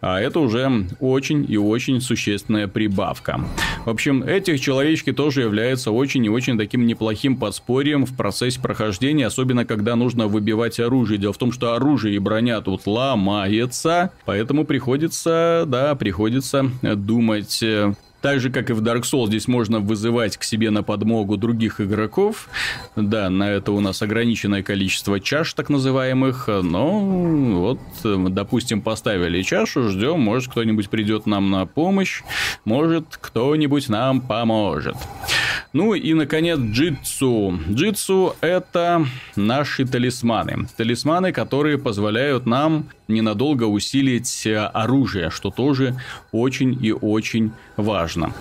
А 0.00 0.20
это 0.20 0.40
уже 0.40 0.86
очень 1.00 1.46
и 1.48 1.56
очень 1.56 2.00
существенная 2.00 2.68
прибавка. 2.68 3.40
В 3.84 3.90
общем, 3.90 4.22
этих 4.22 4.60
человечки 4.60 5.12
тоже 5.12 5.42
являются 5.42 5.90
очень 5.90 6.24
и 6.24 6.28
очень 6.28 6.58
таким 6.58 6.86
неплохим 6.86 7.36
подспорьем 7.36 8.04
в 8.06 8.16
процессе 8.16 8.60
прохождения, 8.60 9.26
особенно 9.26 9.64
когда 9.64 9.96
нужно 9.96 10.26
выбивать 10.26 10.80
оружие. 10.80 11.18
Дело 11.18 11.32
в 11.32 11.38
том, 11.38 11.52
что 11.52 11.74
оружие 11.74 12.16
и 12.16 12.18
броня 12.18 12.60
тут 12.60 12.86
ломается, 12.86 14.10
поэтому 14.24 14.64
приходится, 14.64 15.64
да, 15.66 15.94
приходится 15.94 16.70
думать 16.82 17.62
э, 17.62 17.94
так 18.26 18.40
же, 18.40 18.50
как 18.50 18.70
и 18.70 18.72
в 18.72 18.82
Dark 18.82 19.02
Souls, 19.02 19.28
здесь 19.28 19.46
можно 19.46 19.78
вызывать 19.78 20.36
к 20.36 20.42
себе 20.42 20.70
на 20.70 20.82
подмогу 20.82 21.36
других 21.36 21.80
игроков. 21.80 22.48
Да, 22.96 23.30
на 23.30 23.48
это 23.48 23.70
у 23.70 23.78
нас 23.78 24.02
ограниченное 24.02 24.64
количество 24.64 25.20
чаш, 25.20 25.54
так 25.54 25.68
называемых. 25.68 26.48
Но 26.48 26.98
вот, 27.60 27.78
допустим, 28.02 28.82
поставили 28.82 29.42
чашу, 29.42 29.90
ждем, 29.90 30.18
может, 30.18 30.50
кто-нибудь 30.50 30.90
придет 30.90 31.26
нам 31.26 31.52
на 31.52 31.66
помощь, 31.66 32.22
может, 32.64 33.16
кто-нибудь 33.20 33.88
нам 33.88 34.20
поможет. 34.20 34.96
Ну 35.76 35.92
и, 35.92 36.14
наконец, 36.14 36.58
джитсу. 36.58 37.60
Джитсу– 37.68 38.34
это 38.40 39.04
наши 39.36 39.84
талисманы. 39.84 40.66
Талисманы, 40.74 41.32
которые 41.32 41.76
позволяют 41.76 42.46
нам 42.46 42.86
ненадолго 43.08 43.64
усилить 43.64 44.48
оружие, 44.72 45.28
что 45.28 45.50
тоже 45.50 45.94
очень 46.32 46.82
и 46.82 46.92
очень 46.92 47.52
важно. 47.76 48.32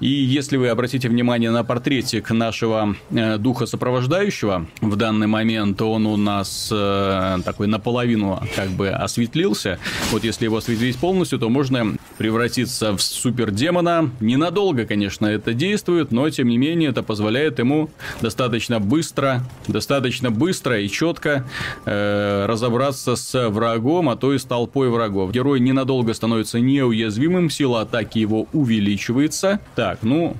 И 0.00 0.08
если 0.08 0.56
вы 0.56 0.68
обратите 0.68 1.08
внимание 1.08 1.50
на 1.50 1.64
портретик 1.64 2.30
нашего 2.30 2.96
э, 3.10 3.38
духа 3.38 3.66
сопровождающего, 3.66 4.66
в 4.80 4.96
данный 4.96 5.26
момент 5.26 5.80
он 5.82 6.06
у 6.06 6.16
нас 6.16 6.68
э, 6.72 7.38
такой 7.44 7.68
наполовину 7.68 8.42
как 8.56 8.70
бы 8.70 8.88
осветлился. 8.90 9.78
Вот 10.10 10.24
если 10.24 10.44
его 10.44 10.56
осветлить 10.56 10.96
полностью, 10.96 11.38
то 11.38 11.48
можно 11.48 11.96
превратиться 12.18 12.96
в 12.96 13.02
супердемона. 13.02 14.10
Ненадолго, 14.20 14.84
конечно, 14.84 15.26
это 15.26 15.54
действует, 15.54 16.10
но 16.10 16.28
тем 16.30 16.48
не 16.48 16.53
менее 16.56 16.90
это 16.90 17.02
позволяет 17.02 17.58
ему 17.58 17.90
достаточно 18.20 18.80
быстро, 18.80 19.42
достаточно 19.68 20.30
быстро 20.30 20.80
и 20.80 20.88
четко 20.88 21.44
э, 21.84 22.46
разобраться 22.46 23.16
с 23.16 23.48
врагом, 23.48 24.08
а 24.08 24.16
то 24.16 24.32
и 24.32 24.38
с 24.38 24.44
толпой 24.44 24.88
врагов. 24.88 25.32
Герой 25.32 25.60
ненадолго 25.60 26.14
становится 26.14 26.60
неуязвимым, 26.60 27.50
сила 27.50 27.82
атаки 27.82 28.18
его 28.18 28.46
увеличивается. 28.52 29.60
Так, 29.74 29.98
ну, 30.02 30.36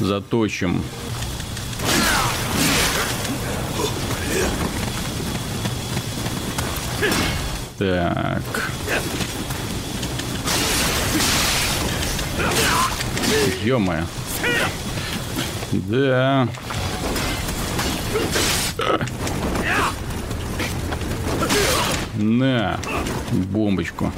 заточим 0.00 0.82
Так. 7.78 8.70
ё 13.64 13.78
Да. 15.72 16.48
На, 22.16 22.78
бомбочку. 23.52 24.12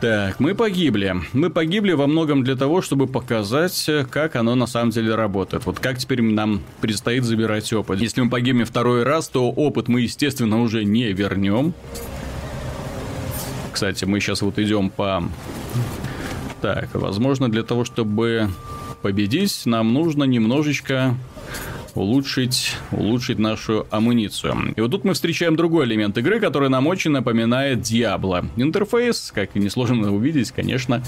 Так, 0.00 0.38
мы 0.38 0.54
погибли. 0.54 1.16
Мы 1.32 1.50
погибли 1.50 1.92
во 1.92 2.06
многом 2.06 2.44
для 2.44 2.54
того, 2.54 2.82
чтобы 2.82 3.08
показать, 3.08 3.90
как 4.10 4.36
оно 4.36 4.54
на 4.54 4.66
самом 4.66 4.90
деле 4.90 5.14
работает. 5.16 5.66
Вот 5.66 5.80
как 5.80 5.98
теперь 5.98 6.22
нам 6.22 6.62
предстоит 6.80 7.24
забирать 7.24 7.72
опыт. 7.72 8.00
Если 8.00 8.20
мы 8.20 8.30
погибнем 8.30 8.64
второй 8.64 9.02
раз, 9.02 9.28
то 9.28 9.50
опыт 9.50 9.88
мы, 9.88 10.02
естественно, 10.02 10.62
уже 10.62 10.84
не 10.84 11.12
вернем. 11.12 11.74
Кстати, 13.72 14.04
мы 14.04 14.20
сейчас 14.20 14.42
вот 14.42 14.58
идем 14.58 14.88
по... 14.90 15.24
Так, 16.60 16.88
возможно, 16.94 17.48
для 17.48 17.62
того, 17.62 17.84
чтобы 17.84 18.48
победить, 19.02 19.62
нам 19.64 19.92
нужно 19.92 20.24
немножечко 20.24 21.14
улучшить, 21.98 22.76
улучшить 22.92 23.38
нашу 23.38 23.86
амуницию. 23.90 24.72
И 24.76 24.80
вот 24.80 24.90
тут 24.90 25.04
мы 25.04 25.14
встречаем 25.14 25.56
другой 25.56 25.86
элемент 25.86 26.16
игры, 26.16 26.40
который 26.40 26.68
нам 26.68 26.86
очень 26.86 27.10
напоминает 27.10 27.80
Diablo. 27.80 28.46
Интерфейс, 28.56 29.32
как 29.34 29.56
и 29.56 29.58
несложно 29.58 30.14
увидеть, 30.14 30.52
конечно, 30.52 31.02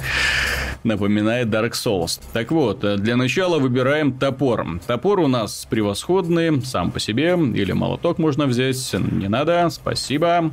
напоминает 0.83 1.49
Dark 1.49 1.73
Souls. 1.73 2.21
Так 2.33 2.51
вот, 2.51 2.81
для 2.81 3.17
начала 3.17 3.59
выбираем 3.59 4.13
топор. 4.13 4.67
Топор 4.87 5.21
у 5.21 5.29
нас 5.29 5.67
превосходный, 5.71 6.61
сам 6.63 6.91
по 6.91 6.99
себе, 6.99 7.39
или 7.55 7.73
молоток 7.73 8.19
можно 8.19 8.47
взять, 8.47 8.95
не 8.95 9.29
надо, 9.29 9.69
спасибо. 9.71 10.53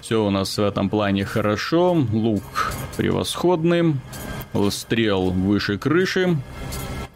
Все 0.00 0.24
у 0.24 0.30
нас 0.30 0.56
в 0.56 0.62
этом 0.62 0.88
плане 0.88 1.24
хорошо, 1.24 1.92
лук 2.12 2.72
превосходный, 2.96 3.94
стрел 4.70 5.30
выше 5.30 5.76
крыши, 5.76 6.36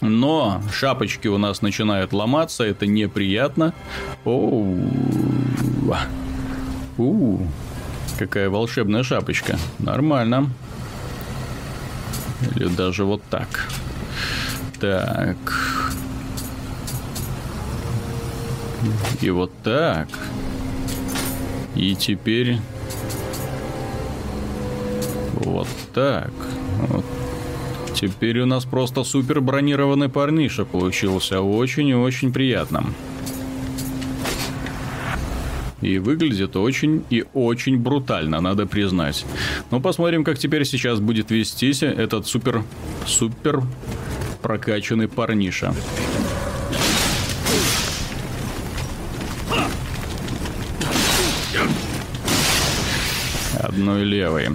но 0.01 0.63
шапочки 0.73 1.29
у 1.29 1.39
нас 1.39 1.63
начинают 1.63 2.13
ломаться, 2.13 2.65
это 2.65 2.87
неприятно. 2.87 3.75
Оу. 4.25 4.79
У, 6.97 7.39
какая 8.19 8.51
волшебная 8.51 9.03
шапочка. 9.03 9.59
Нормально. 9.79 10.51
Или 12.57 12.69
даже 12.69 13.05
вот 13.05 13.23
так. 13.31 13.69
Так. 14.81 15.37
И 19.21 19.31
вот 19.31 19.53
так. 19.63 20.09
И 21.75 21.95
теперь... 21.95 22.59
Вот 25.35 25.69
так. 25.95 26.33
Вот 26.89 27.05
Теперь 28.01 28.41
у 28.41 28.47
нас 28.47 28.65
просто 28.65 29.05
супер 29.05 29.43
бронированный 29.43 30.09
парниша 30.09 30.65
получился. 30.65 31.43
Очень 31.43 31.89
и 31.89 31.95
очень 31.95 32.33
приятно. 32.33 32.87
И 35.83 35.99
выглядит 35.99 36.57
очень 36.57 37.05
и 37.11 37.27
очень 37.35 37.77
брутально, 37.77 38.41
надо 38.41 38.65
признать. 38.67 39.27
Ну, 39.71 39.81
посмотрим, 39.81 40.25
как 40.25 40.39
теперь 40.39 40.65
сейчас 40.65 40.99
будет 40.99 41.31
вестись 41.31 41.83
этот 41.83 42.27
супер-супер 42.27 43.63
прокачанный 44.41 45.09
парниша. 45.09 45.75
Одной 53.63 54.05
левой. 54.05 54.49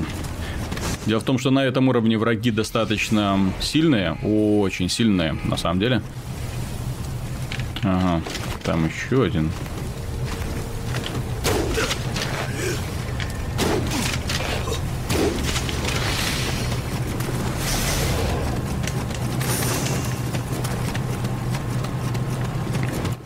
Дело 1.06 1.20
в 1.20 1.24
том, 1.24 1.38
что 1.38 1.52
на 1.52 1.64
этом 1.64 1.88
уровне 1.88 2.18
враги 2.18 2.50
достаточно 2.50 3.40
сильные, 3.62 4.14
очень 4.24 4.90
сильные, 4.90 5.38
на 5.44 5.56
самом 5.56 5.80
деле. 5.80 6.02
Ага, 7.84 8.22
там 8.64 8.88
еще 8.88 9.24
один. 9.24 9.52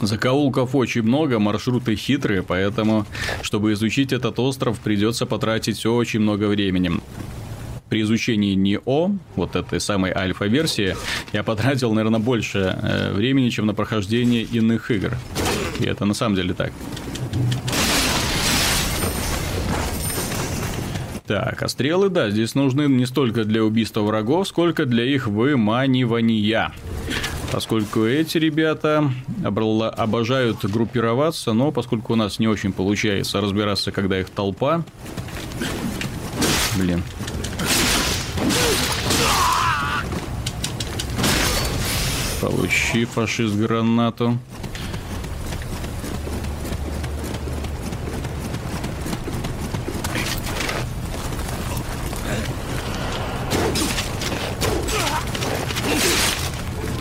Закоулков 0.02 0.76
очень 0.76 1.04
много, 1.04 1.40
маршруты 1.40 1.96
хитрые, 1.96 2.44
поэтому, 2.44 3.06
чтобы 3.42 3.72
изучить 3.74 4.12
этот 4.12 4.40
остров, 4.40 4.80
придется 4.80 5.26
потратить 5.26 5.86
очень 5.86 6.20
много 6.20 6.46
времени 6.46 6.92
при 7.90 8.02
изучении 8.02 8.54
НИО, 8.54 9.12
вот 9.36 9.56
этой 9.56 9.80
самой 9.80 10.12
альфа-версии, 10.12 10.96
я 11.34 11.44
потратил, 11.44 11.94
наверное, 11.94 12.20
больше 12.20 12.78
э, 12.82 13.14
времени, 13.14 13.50
чем 13.50 13.66
на 13.66 13.74
прохождение 13.74 14.44
иных 14.44 14.92
игр. 14.92 15.18
И 15.80 15.86
это 15.86 16.06
на 16.06 16.14
самом 16.14 16.36
деле 16.36 16.54
так. 16.54 16.72
Так, 21.26 21.62
а 21.62 21.68
стрелы, 21.68 22.10
да, 22.10 22.32
здесь 22.32 22.56
нужны 22.56 22.88
не 22.88 23.06
столько 23.06 23.44
для 23.44 23.64
убийства 23.64 24.02
врагов, 24.02 24.48
сколько 24.48 24.88
для 24.88 25.04
их 25.04 25.28
выманивания. 25.28 26.74
Поскольку 27.52 28.04
эти 28.04 28.40
ребята 28.40 29.12
обожают 29.44 30.66
группироваться, 30.66 31.54
но 31.54 31.72
поскольку 31.72 32.14
у 32.14 32.16
нас 32.16 32.40
не 32.40 32.48
очень 32.48 32.74
получается 32.74 33.42
разбираться, 33.42 33.92
когда 33.92 34.20
их 34.20 34.30
толпа... 34.30 34.84
Блин, 36.78 37.04
Получи, 42.42 43.04
фашист, 43.04 43.56
гранату. 43.56 44.38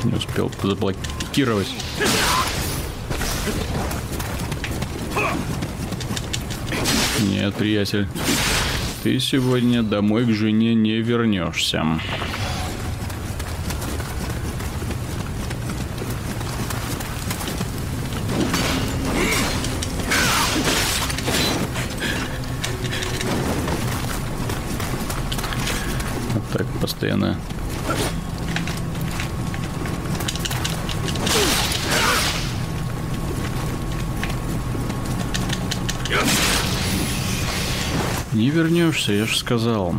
Не 0.03 0.12
успел 0.12 0.51
заблокировать. 0.62 1.68
Нет, 7.20 7.55
приятель. 7.55 8.09
Ты 9.05 9.20
сегодня 9.20 9.85
домой 9.85 10.24
к 10.24 10.31
жене 10.31 10.74
не 10.74 11.01
вернешься. 11.01 11.85
Вернешься, 39.09 39.12
я 39.12 39.27
же 39.27 39.38
сказал. 39.38 39.94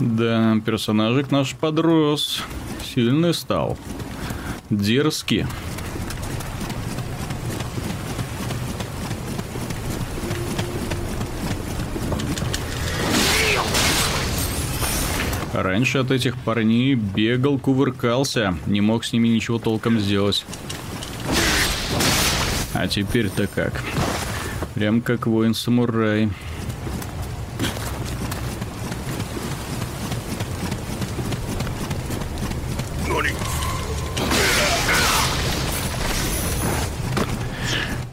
Да, 0.00 0.60
персонажик 0.64 1.30
наш 1.30 1.54
подрос. 1.54 2.42
Сильный 2.94 3.34
стал. 3.34 3.76
Дерзкий. 4.70 5.46
Раньше 15.62 15.98
от 15.98 16.12
этих 16.12 16.36
парней 16.36 16.94
бегал, 16.94 17.58
кувыркался, 17.58 18.56
не 18.66 18.80
мог 18.80 19.04
с 19.04 19.12
ними 19.12 19.28
ничего 19.28 19.58
толком 19.58 19.98
сделать. 19.98 20.46
А 22.74 22.86
теперь-то 22.86 23.48
как? 23.48 23.82
Прям 24.74 25.00
как 25.00 25.26
воин-самурай. 25.26 26.28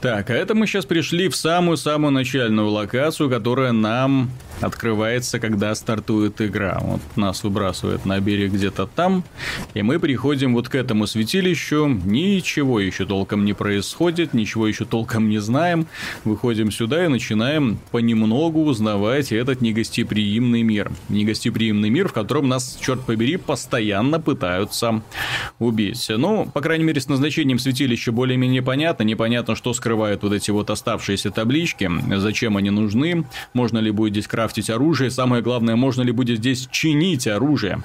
Так, 0.02 0.30
а 0.30 0.34
это 0.34 0.54
мы 0.54 0.68
сейчас 0.68 0.86
пришли 0.86 1.30
в 1.30 1.36
самую-самую 1.36 2.12
начальную 2.12 2.70
локацию, 2.70 3.28
которая 3.28 3.72
нам 3.72 4.30
открывается, 4.62 5.40
когда 5.40 5.74
стартует 5.76 6.42
игра. 6.42 6.80
Вот 6.82 7.02
нас 7.16 7.44
выбрасывает 7.44 8.06
на 8.06 8.20
берег 8.20 8.52
где-то 8.52 8.88
там, 8.88 9.24
и 9.74 9.82
мы 9.82 10.00
приходим 10.00 10.54
вот 10.54 10.70
к 10.70 10.76
этому 10.76 11.08
святилищу. 11.08 11.88
Ничего 11.88 12.80
еще 12.80 13.06
толком 13.06 13.46
не 13.46 13.54
происходит, 13.54 14.34
ничего 14.34 14.68
еще 14.68 14.86
толком 14.86 15.30
не 15.30 15.40
знаем. 15.40 15.88
Выходим 16.24 16.72
сюда 16.72 17.06
и 17.06 17.08
начинаем 17.08 17.80
понемногу 17.92 18.64
узнавать 18.64 19.32
этот 19.32 19.62
негостеприимный 19.62 20.64
мир. 20.64 20.92
Негостеприимный 21.10 21.90
мир, 21.90 22.08
в 22.08 22.14
котором 22.14 22.48
нас, 22.48 22.78
черт 22.82 23.06
побери, 23.06 23.38
постоянно 23.38 24.20
пытаются 24.20 25.02
убить. 25.60 26.06
Ну, 26.10 26.46
по 26.54 26.62
крайней 26.62 26.84
мере, 26.84 27.02
с 27.02 27.08
назначением 27.08 27.60
святилища 27.60 28.12
более-менее 28.12 28.62
понятно. 28.62 29.04
Непонятно, 29.04 29.56
что 29.56 29.74
скрывают 29.74 30.24
вот 30.24 30.34
эти 30.34 30.52
вот 30.52 30.70
оставшиеся 30.70 31.32
таблички, 31.32 31.90
зачем 32.18 32.58
они 32.58 32.70
нужны, 32.70 33.26
можно 33.54 33.80
ли 33.80 33.92
будет 33.92 34.14
здесь 34.14 34.28
крафтить 34.46 34.70
оружие, 34.70 35.10
самое 35.10 35.42
главное, 35.42 35.76
можно 35.76 36.04
ли 36.04 36.12
будет 36.12 36.38
здесь 36.38 36.68
чинить 36.72 37.26
оружие. 37.28 37.82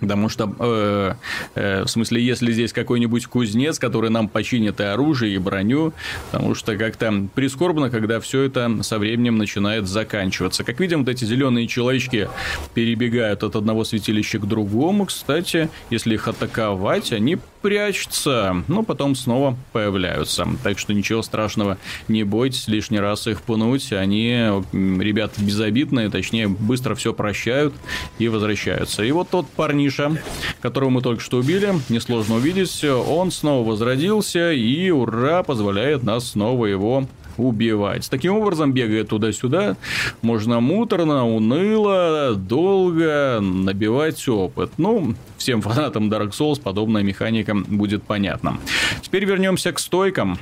Потому 0.00 0.28
что, 0.28 0.54
э, 0.58 1.14
э, 1.54 1.84
в 1.84 1.88
смысле, 1.88 2.22
если 2.22 2.52
здесь 2.52 2.72
какой-нибудь 2.74 3.26
кузнец, 3.26 3.78
который 3.78 4.10
нам 4.10 4.28
починит 4.28 4.80
и 4.80 4.84
оружие, 4.84 5.34
и 5.34 5.38
броню, 5.38 5.92
потому 6.30 6.54
что 6.54 6.76
как-то 6.76 7.26
прискорбно, 7.34 7.88
когда 7.88 8.20
все 8.20 8.42
это 8.42 8.82
со 8.82 8.98
временем 8.98 9.38
начинает 9.38 9.88
заканчиваться. 9.88 10.62
Как 10.62 10.78
видим, 10.78 11.00
вот 11.00 11.08
эти 11.08 11.24
зеленые 11.24 11.66
человечки 11.66 12.28
перебегают 12.74 13.42
от 13.42 13.56
одного 13.56 13.84
святилища 13.84 14.38
к 14.38 14.46
другому. 14.46 15.06
Кстати, 15.06 15.70
если 15.90 16.14
их 16.14 16.28
атаковать, 16.28 17.12
они 17.12 17.38
прячутся, 17.62 18.62
но 18.68 18.82
потом 18.82 19.14
снова 19.14 19.56
появляются. 19.72 20.46
Так 20.62 20.78
что 20.78 20.92
ничего 20.92 21.22
страшного, 21.22 21.78
не 22.08 22.24
бойтесь 22.24 22.68
лишний 22.68 23.00
раз 23.00 23.26
их 23.26 23.42
пнуть. 23.42 23.92
Они, 23.92 24.32
ребята, 24.72 25.42
безобидные, 25.42 26.10
точнее, 26.10 26.48
быстро 26.48 26.94
все 26.94 27.14
прощают 27.14 27.74
и 28.18 28.28
возвращаются. 28.28 29.04
И 29.04 29.12
вот 29.12 29.30
тот 29.30 29.48
парниша, 29.48 30.16
которого 30.60 30.90
мы 30.90 31.02
только 31.02 31.22
что 31.22 31.38
убили, 31.38 31.72
несложно 31.88 32.34
увидеть, 32.36 32.84
он 32.84 33.30
снова 33.30 33.66
возродился 33.66 34.52
и, 34.52 34.90
ура, 34.90 35.42
позволяет 35.42 36.02
нас 36.02 36.32
снова 36.32 36.66
его 36.66 37.06
убивать. 37.36 38.08
Таким 38.10 38.36
образом, 38.36 38.72
бегая 38.72 39.04
туда-сюда, 39.04 39.76
можно 40.22 40.60
муторно, 40.60 41.26
уныло, 41.26 42.34
долго 42.34 43.38
набивать 43.40 44.26
опыт. 44.28 44.72
Ну, 44.78 45.14
всем 45.36 45.62
фанатам 45.62 46.08
Dark 46.08 46.30
Souls 46.30 46.60
подобная 46.60 47.02
механика 47.02 47.54
будет 47.54 48.02
понятна. 48.02 48.58
Теперь 49.00 49.24
вернемся 49.24 49.72
к 49.72 49.78
стойкам 49.78 50.38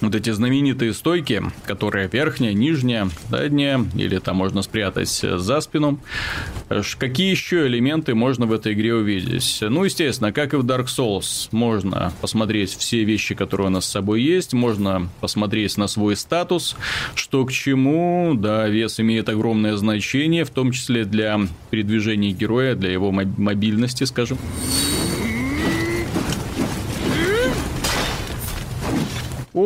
вот 0.00 0.14
эти 0.14 0.30
знаменитые 0.30 0.92
стойки, 0.92 1.42
которые 1.64 2.08
верхняя, 2.12 2.52
нижняя, 2.52 3.08
задняя, 3.30 3.84
или 3.94 4.18
там 4.18 4.36
можно 4.36 4.62
спрятать 4.62 5.08
за 5.08 5.60
спину. 5.60 5.98
Какие 6.98 7.30
еще 7.30 7.66
элементы 7.66 8.14
можно 8.14 8.46
в 8.46 8.52
этой 8.52 8.74
игре 8.74 8.94
увидеть? 8.94 9.58
Ну, 9.60 9.84
естественно, 9.84 10.32
как 10.32 10.54
и 10.54 10.56
в 10.56 10.64
Dark 10.64 10.86
Souls, 10.86 11.48
можно 11.52 12.12
посмотреть 12.20 12.76
все 12.76 13.04
вещи, 13.04 13.34
которые 13.34 13.68
у 13.68 13.70
нас 13.70 13.84
с 13.84 13.90
собой 13.90 14.22
есть, 14.22 14.52
можно 14.52 15.08
посмотреть 15.20 15.76
на 15.76 15.86
свой 15.86 16.16
статус, 16.16 16.76
что 17.14 17.44
к 17.44 17.52
чему, 17.52 18.34
да, 18.36 18.68
вес 18.68 19.00
имеет 19.00 19.28
огромное 19.28 19.76
значение, 19.76 20.44
в 20.44 20.50
том 20.50 20.72
числе 20.72 21.04
для 21.04 21.40
передвижения 21.70 22.32
героя, 22.32 22.74
для 22.74 22.92
его 22.92 23.10
мобильности, 23.12 24.04
скажем. 24.04 24.38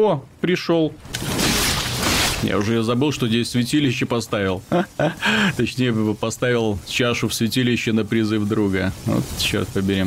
О, 0.02 0.24
пришел. 0.40 0.94
Я 2.42 2.56
уже 2.56 2.82
забыл, 2.82 3.12
что 3.12 3.28
здесь 3.28 3.50
святилище 3.50 4.06
поставил. 4.06 4.62
Точнее, 5.58 5.92
поставил 6.14 6.78
чашу 6.86 7.28
в 7.28 7.34
святилище 7.34 7.92
на 7.92 8.06
призыв 8.06 8.48
друга. 8.48 8.94
Вот, 9.04 9.22
черт 9.38 9.68
побери. 9.68 10.06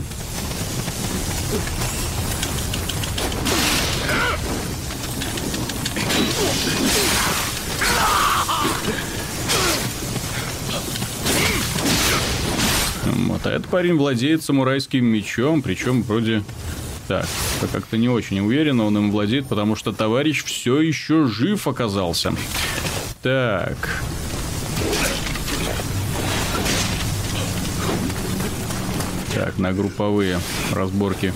Вот, 13.05 13.45
а 13.45 13.51
этот 13.51 13.67
парень 13.67 13.93
владеет 13.93 14.41
самурайским 14.41 15.05
мечом, 15.05 15.61
причем 15.61 16.01
вроде 16.01 16.41
так, 17.21 17.69
как-то 17.71 17.97
не 17.97 18.09
очень 18.09 18.39
уверенно 18.39 18.85
он 18.85 18.97
им 18.97 19.11
владеет, 19.11 19.47
потому 19.47 19.75
что 19.75 19.91
товарищ 19.91 20.43
все 20.43 20.81
еще 20.81 21.27
жив 21.27 21.67
оказался. 21.67 22.33
Так. 23.21 24.03
Так, 29.33 29.57
на 29.57 29.73
групповые 29.73 30.39
разборки. 30.71 31.33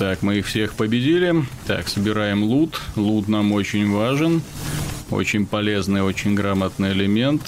Так, 0.00 0.22
мы 0.22 0.38
их 0.38 0.46
всех 0.46 0.72
победили. 0.72 1.44
Так, 1.66 1.86
собираем 1.86 2.42
лут. 2.42 2.80
Лут 2.96 3.28
нам 3.28 3.52
очень 3.52 3.92
важен. 3.92 4.40
Очень 5.10 5.44
полезный, 5.44 6.00
очень 6.00 6.34
грамотный 6.34 6.92
элемент. 6.92 7.42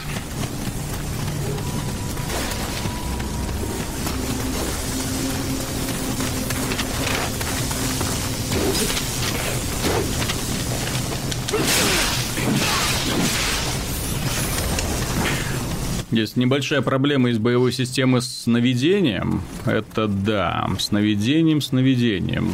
Есть 16.22 16.36
небольшая 16.36 16.82
проблема 16.82 17.30
из 17.30 17.38
боевой 17.38 17.72
системы 17.72 18.20
с 18.20 18.46
наведением. 18.46 19.42
Это 19.66 20.06
да, 20.06 20.70
с 20.78 20.92
наведением, 20.92 21.60
с 21.60 21.72
наведением. 21.72 22.52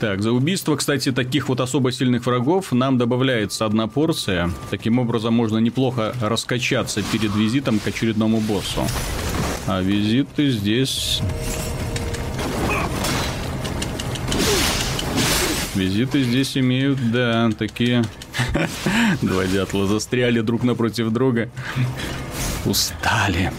Так, 0.00 0.22
за 0.22 0.32
убийство, 0.32 0.76
кстати, 0.76 1.12
таких 1.12 1.50
вот 1.50 1.60
особо 1.60 1.92
сильных 1.92 2.24
врагов 2.24 2.72
нам 2.72 2.96
добавляется 2.96 3.66
одна 3.66 3.86
порция. 3.86 4.50
Таким 4.70 4.98
образом, 4.98 5.34
можно 5.34 5.58
неплохо 5.58 6.14
раскачаться 6.22 7.02
перед 7.12 7.36
визитом 7.36 7.80
к 7.80 7.86
очередному 7.86 8.40
боссу. 8.40 8.86
А 9.66 9.82
визиты 9.82 10.48
здесь... 10.48 11.20
Визиты 15.74 16.22
здесь 16.22 16.56
имеют, 16.56 16.98
да, 17.12 17.50
такие... 17.58 18.06
Два 19.20 19.44
дятла 19.44 19.86
застряли 19.86 20.40
друг 20.40 20.62
напротив 20.62 21.10
друга 21.10 21.50
устали. 22.66 23.52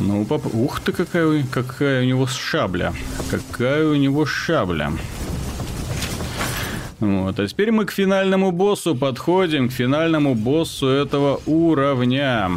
Ну, 0.00 0.24
пап... 0.24 0.42
Ух 0.52 0.80
ты, 0.80 0.92
какая, 0.92 1.44
какая 1.50 2.02
у 2.02 2.04
него 2.04 2.26
шабля. 2.26 2.92
Какая 3.30 3.86
у 3.86 3.94
него 3.94 4.26
шабля. 4.26 4.92
Вот, 6.98 7.38
а 7.38 7.46
теперь 7.46 7.72
мы 7.72 7.84
к 7.84 7.90
финальному 7.92 8.52
боссу 8.52 8.94
подходим, 8.94 9.68
к 9.68 9.72
финальному 9.72 10.34
боссу 10.34 10.86
этого 10.86 11.40
уровня. 11.46 12.50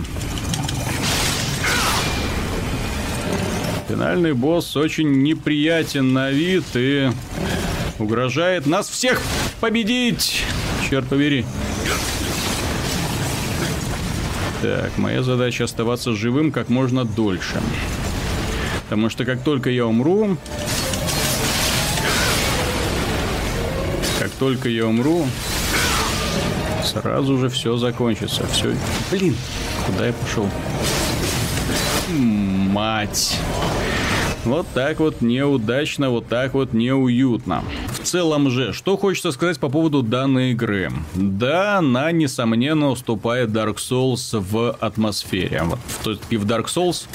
Финальный 3.96 4.34
босс 4.34 4.76
очень 4.76 5.24
неприятен 5.24 6.12
на 6.12 6.30
вид 6.30 6.66
и 6.74 7.10
угрожает 7.98 8.66
нас 8.66 8.90
всех 8.90 9.22
победить. 9.62 10.44
Черт 10.90 11.08
побери. 11.08 11.46
Так, 14.62 14.98
моя 14.98 15.24
задача 15.24 15.64
оставаться 15.64 16.12
живым 16.12 16.52
как 16.52 16.68
можно 16.68 17.06
дольше. 17.06 17.62
Потому 18.84 19.10
что 19.10 19.24
как 19.24 19.42
только 19.46 19.70
я 19.70 19.86
умру... 19.86 20.36
Как 24.20 24.32
только 24.32 24.68
я 24.68 24.88
умру, 24.88 25.26
сразу 26.84 27.38
же 27.38 27.48
все 27.48 27.78
закончится. 27.78 28.46
Все. 28.48 28.76
Блин, 29.10 29.38
куда 29.86 30.08
я 30.08 30.12
пошел? 30.12 30.50
Мать. 32.10 33.40
Вот 34.46 34.68
так 34.76 35.00
вот 35.00 35.22
неудачно, 35.22 36.12
вот 36.12 36.28
так 36.28 36.54
вот 36.54 36.74
неуютно 36.74 37.64
целом 38.16 38.50
же, 38.50 38.72
что 38.72 38.96
хочется 38.96 39.34
сказать 39.34 39.60
по 39.60 39.68
поводу 39.68 40.02
данной 40.02 40.52
игры? 40.52 40.90
Да, 41.16 41.80
она, 41.80 42.14
несомненно, 42.14 42.90
уступает 42.92 43.50
Dark 43.50 43.76
Souls 43.76 44.40
в 44.40 44.72
атмосфере. 44.80 45.64
Вот, 45.64 45.80
все-таки 46.00 46.38
в 46.38 46.46
Dark 46.46 46.68
Souls 46.68 47.10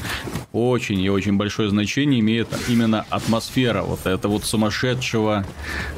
очень 0.52 1.00
и 1.00 1.08
очень 1.08 1.38
большое 1.38 1.70
значение 1.70 2.20
имеет 2.20 2.48
именно 2.68 3.06
атмосфера 3.08 3.80
вот 3.80 4.04
это 4.04 4.28
вот 4.28 4.44
сумасшедшего 4.44 5.46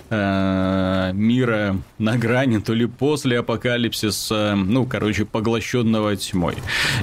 э, 0.08 1.10
мира 1.14 1.76
на 1.98 2.16
грани, 2.16 2.58
то 2.58 2.72
ли 2.72 2.86
после 2.86 3.40
апокалипсиса, 3.40 4.54
ну, 4.54 4.86
короче, 4.86 5.24
поглощенного 5.24 6.14
тьмой. 6.14 6.54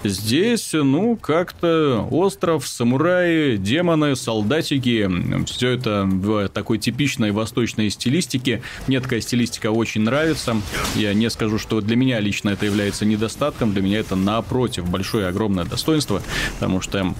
Здесь, 0.06 0.72
ну, 0.72 1.18
как-то 1.18 2.08
остров, 2.10 2.66
самураи, 2.66 3.58
демоны, 3.58 4.16
солдатики, 4.16 5.10
все 5.48 5.72
это 5.72 6.08
в 6.10 6.48
такой 6.48 6.78
типичной 6.78 7.32
восточной 7.32 7.89
стилистике. 7.90 8.62
Мне 8.88 9.00
такая 9.00 9.22
стилистика 9.22 9.72
очень 9.72 10.02
нравится. 10.02 10.58
Я 10.96 11.14
не 11.14 11.30
скажу, 11.30 11.58
что 11.60 11.82
для 11.82 11.96
меня 11.96 12.20
лично 12.20 12.50
это 12.50 12.66
является 12.66 13.06
недостатком, 13.06 13.74
для 13.74 13.82
меня 13.82 14.00
это 14.00 14.16
напротив 14.16 14.90
большое 14.90 15.28
огромное 15.28 15.66
достоинство, 15.66 16.22
потому 16.56 16.82
что 16.82 17.14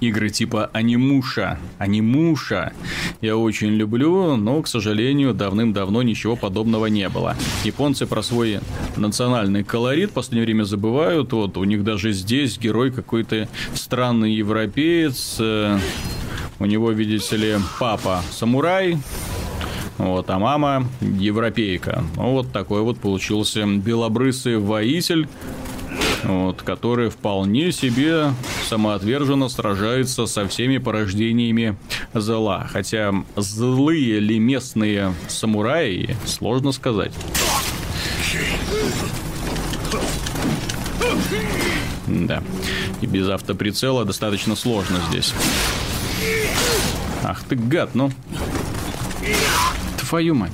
игры 0.00 0.30
типа 0.30 0.70
анимуша. 0.72 1.58
Анимуша 1.78 2.72
я 3.20 3.36
очень 3.36 3.70
люблю, 3.70 4.36
но, 4.36 4.62
к 4.62 4.68
сожалению, 4.68 5.34
давным-давно 5.34 6.02
ничего 6.02 6.36
подобного 6.36 6.86
не 6.86 7.08
было. 7.08 7.36
Японцы 7.64 8.06
про 8.06 8.22
свой 8.22 8.60
национальный 8.96 9.64
колорит 9.64 10.10
в 10.10 10.14
последнее 10.14 10.44
время 10.44 10.64
забывают. 10.64 11.32
Вот 11.32 11.56
у 11.56 11.64
них 11.64 11.84
даже 11.84 12.12
здесь 12.12 12.58
герой 12.58 12.90
какой-то 12.90 13.48
странный 13.74 14.34
европеец. 14.34 15.36
Э, 15.38 15.78
у 16.58 16.66
него, 16.66 16.90
видите 16.92 17.36
ли, 17.36 17.54
папа 17.78 18.22
самурай, 18.30 18.98
вот, 19.98 20.28
а 20.30 20.38
мама 20.38 20.86
европейка. 21.00 22.04
Ну, 22.16 22.32
вот 22.32 22.52
такой 22.52 22.82
вот 22.82 22.98
получился 22.98 23.64
белобрысый 23.66 24.58
воитель, 24.58 25.28
вот, 26.24 26.62
который 26.62 27.10
вполне 27.10 27.70
себе 27.70 28.32
самоотверженно 28.68 29.48
сражается 29.48 30.26
со 30.26 30.48
всеми 30.48 30.78
порождениями 30.78 31.76
зла. 32.12 32.66
Хотя 32.70 33.14
злые 33.36 34.20
ли 34.20 34.38
местные 34.38 35.14
самураи, 35.28 36.16
сложно 36.26 36.72
сказать. 36.72 37.12
Да. 42.06 42.42
И 43.00 43.06
без 43.06 43.28
автоприцела 43.28 44.04
достаточно 44.04 44.56
сложно 44.56 44.98
здесь. 45.10 45.32
Ах 47.22 47.42
ты 47.44 47.56
гад, 47.56 47.94
ну. 47.94 48.10
Твою 50.14 50.36
мать. 50.36 50.52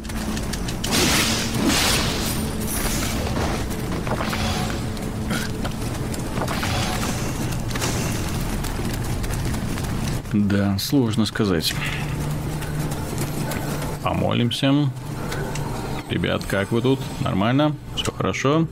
Да, 10.33 10.79
сложно 10.79 11.27
сказать. 11.27 11.75
Помолимся. 14.03 14.90
Ребят, 16.09 16.42
как 16.46 16.73
вы 16.73 16.81
тут? 16.81 17.01
Нормально? 17.20 17.77
Все 17.96 18.11
хорошо? 18.12 18.66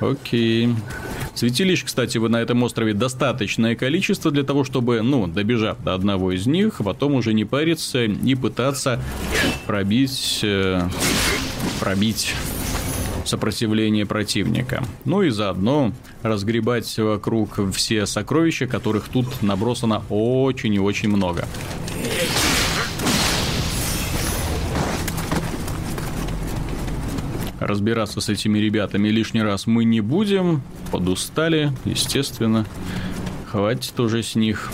Окей. 0.00 0.68
Святилищ, 1.34 1.84
кстати, 1.84 2.18
вы 2.18 2.28
на 2.28 2.36
этом 2.36 2.62
острове 2.62 2.92
достаточное 2.92 3.74
количество 3.74 4.30
для 4.30 4.42
того, 4.42 4.64
чтобы, 4.64 5.00
ну, 5.00 5.26
добежав 5.26 5.82
до 5.82 5.94
одного 5.94 6.32
из 6.32 6.46
них, 6.46 6.82
потом 6.84 7.14
уже 7.14 7.32
не 7.32 7.46
париться 7.46 8.04
и 8.04 8.34
пытаться 8.34 9.00
пробить, 9.70 10.40
э, 10.42 10.82
пробить 11.78 12.34
сопротивление 13.24 14.04
противника. 14.04 14.82
Ну 15.04 15.22
и 15.22 15.30
заодно 15.30 15.92
разгребать 16.22 16.98
вокруг 16.98 17.60
все 17.72 18.04
сокровища, 18.06 18.66
которых 18.66 19.08
тут 19.08 19.42
набросано 19.42 20.02
очень 20.08 20.74
и 20.74 20.80
очень 20.80 21.08
много. 21.08 21.46
Разбираться 27.60 28.20
с 28.20 28.28
этими 28.28 28.58
ребятами 28.58 29.06
лишний 29.06 29.42
раз 29.42 29.68
мы 29.68 29.84
не 29.84 30.00
будем. 30.00 30.62
Подустали, 30.90 31.70
естественно. 31.84 32.66
Хватит 33.46 34.00
уже 34.00 34.24
с 34.24 34.34
них. 34.34 34.72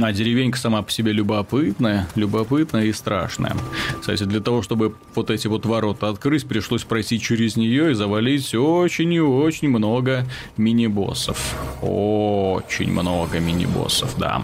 А 0.00 0.12
деревенька 0.12 0.58
сама 0.58 0.82
по 0.82 0.90
себе 0.90 1.12
любопытная, 1.12 2.08
любопытная 2.14 2.84
и 2.84 2.92
страшная. 2.92 3.54
Кстати, 4.00 4.24
для 4.24 4.40
того, 4.40 4.62
чтобы 4.62 4.94
вот 5.14 5.30
эти 5.30 5.48
вот 5.48 5.66
ворота 5.66 6.08
открыть, 6.08 6.46
пришлось 6.46 6.84
пройти 6.84 7.20
через 7.20 7.56
нее 7.56 7.90
и 7.90 7.94
завалить 7.94 8.54
очень 8.54 9.12
и 9.12 9.20
очень 9.20 9.68
много 9.68 10.24
мини-боссов. 10.56 11.56
Очень 11.82 12.92
много 12.92 13.40
мини-боссов, 13.40 14.16
да. 14.18 14.42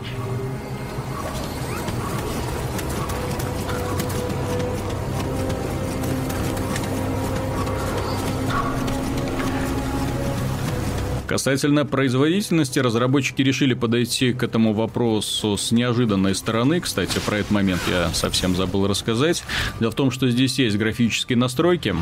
Касательно 11.34 11.84
производительности, 11.84 12.78
разработчики 12.78 13.42
решили 13.42 13.74
подойти 13.74 14.32
к 14.32 14.44
этому 14.44 14.72
вопросу 14.72 15.56
с 15.56 15.72
неожиданной 15.72 16.32
стороны. 16.36 16.78
Кстати, 16.78 17.18
про 17.26 17.38
этот 17.38 17.50
момент 17.50 17.80
я 17.90 18.10
совсем 18.10 18.54
забыл 18.54 18.86
рассказать. 18.86 19.42
Дело 19.80 19.90
в 19.90 19.96
том, 19.96 20.12
что 20.12 20.30
здесь 20.30 20.60
есть 20.60 20.76
графические 20.76 21.36
настройки. 21.36 21.96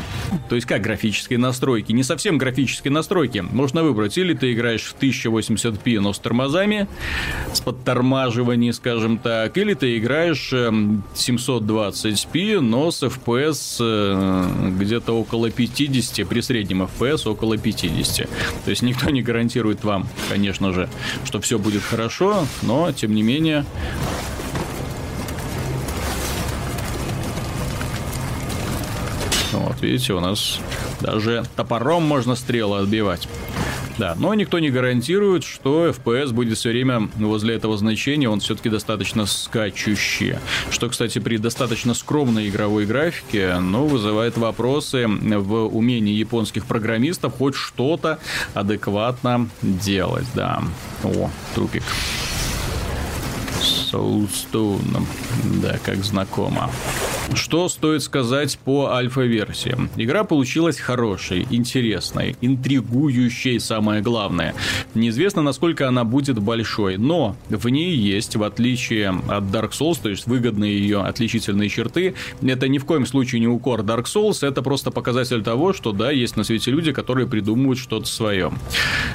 То 0.49 0.55
есть 0.55 0.67
как 0.67 0.83
графические 0.83 1.39
настройки? 1.39 1.91
Не 1.93 2.03
совсем 2.03 2.37
графические 2.37 2.91
настройки. 2.91 3.39
Можно 3.39 3.81
выбрать, 3.81 4.15
или 4.19 4.35
ты 4.35 4.53
играешь 4.53 4.83
в 4.83 5.01
1080p, 5.01 5.99
но 5.99 6.13
с 6.13 6.19
тормозами, 6.19 6.87
с 7.53 7.59
подтормаживанием, 7.59 8.71
скажем 8.71 9.17
так, 9.17 9.57
или 9.57 9.73
ты 9.73 9.97
играешь 9.97 10.53
720p, 10.53 12.57
эм, 12.57 12.69
но 12.69 12.91
с 12.91 13.01
FPS 13.01 13.77
э, 13.79 14.77
где-то 14.77 15.13
около 15.13 15.49
50, 15.49 16.27
при 16.27 16.41
среднем 16.41 16.83
FPS 16.83 17.27
около 17.27 17.57
50. 17.57 18.29
То 18.65 18.69
есть 18.69 18.83
никто 18.83 19.09
не 19.09 19.22
гарантирует 19.23 19.83
вам, 19.83 20.07
конечно 20.29 20.73
же, 20.73 20.89
что 21.25 21.41
все 21.41 21.57
будет 21.57 21.81
хорошо, 21.83 22.45
но 22.61 22.91
тем 22.91 23.15
не 23.15 23.23
менее 23.23 23.65
Вот, 29.53 29.81
видите, 29.81 30.13
у 30.13 30.19
нас 30.19 30.59
даже 30.99 31.43
топором 31.55 32.03
можно 32.03 32.35
стрелы 32.35 32.79
отбивать. 32.79 33.27
Да, 33.97 34.15
но 34.17 34.33
никто 34.33 34.59
не 34.59 34.69
гарантирует, 34.69 35.43
что 35.43 35.87
FPS 35.87 36.33
будет 36.33 36.57
все 36.57 36.69
время 36.69 37.09
возле 37.15 37.55
этого 37.55 37.77
значения, 37.77 38.27
он 38.29 38.39
все-таки 38.39 38.69
достаточно 38.69 39.25
скачущий. 39.25 40.35
Что, 40.71 40.89
кстати, 40.89 41.19
при 41.19 41.37
достаточно 41.37 41.93
скромной 41.93 42.49
игровой 42.49 42.85
графике, 42.85 43.59
ну, 43.59 43.85
вызывает 43.85 44.37
вопросы 44.37 45.07
в 45.07 45.67
умении 45.67 46.13
японских 46.13 46.65
программистов 46.65 47.33
хоть 47.37 47.55
что-то 47.55 48.19
адекватно 48.53 49.49
делать, 49.61 50.27
да. 50.33 50.63
О, 51.03 51.29
трупик. 51.53 51.83
Soulstone. 53.61 55.05
Да, 55.61 55.77
как 55.83 56.03
знакомо. 56.03 56.69
Что 57.33 57.67
стоит 57.69 58.03
сказать 58.03 58.57
по 58.59 58.91
альфа-версии? 58.91 59.75
Игра 59.95 60.23
получилась 60.23 60.79
хорошей, 60.79 61.47
интересной, 61.49 62.35
интригующей, 62.41 63.59
самое 63.59 64.01
главное. 64.01 64.53
Неизвестно, 64.93 65.41
насколько 65.41 65.87
она 65.87 66.03
будет 66.03 66.39
большой, 66.39 66.97
но 66.97 67.35
в 67.49 67.67
ней 67.69 67.95
есть, 67.95 68.35
в 68.35 68.43
отличие 68.43 69.09
от 69.09 69.43
Dark 69.45 69.71
Souls, 69.71 69.99
то 70.01 70.09
есть 70.09 70.27
выгодные 70.27 70.77
ее 70.77 71.01
отличительные 71.01 71.69
черты, 71.69 72.13
это 72.41 72.67
ни 72.67 72.77
в 72.77 72.85
коем 72.85 73.05
случае 73.05 73.41
не 73.41 73.47
укор 73.47 73.81
Dark 73.81 74.05
Souls, 74.05 74.45
это 74.45 74.61
просто 74.61 74.91
показатель 74.91 75.43
того, 75.43 75.73
что 75.73 75.91
да, 75.91 76.11
есть 76.11 76.37
на 76.37 76.43
свете 76.43 76.71
люди, 76.71 76.91
которые 76.91 77.27
придумывают 77.27 77.79
что-то 77.79 78.05
свое. 78.05 78.51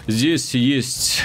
Здесь 0.07 0.55
есть 0.55 1.25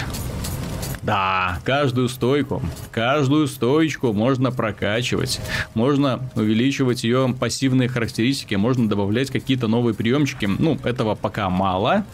да, 1.03 1.59
каждую 1.65 2.07
стойку, 2.07 2.61
каждую 2.91 3.47
стоечку 3.47 4.13
можно 4.13 4.51
прокачивать, 4.51 5.41
можно 5.73 6.21
увеличивать 6.35 7.03
ее 7.03 7.35
пассивные 7.37 7.89
характеристики, 7.89 8.55
можно 8.55 8.87
добавлять 8.87 9.29
какие-то 9.29 9.67
новые 9.67 9.93
приемчики. 9.93 10.45
Ну, 10.45 10.77
этого 10.83 11.15
пока 11.15 11.49
мало, 11.49 12.05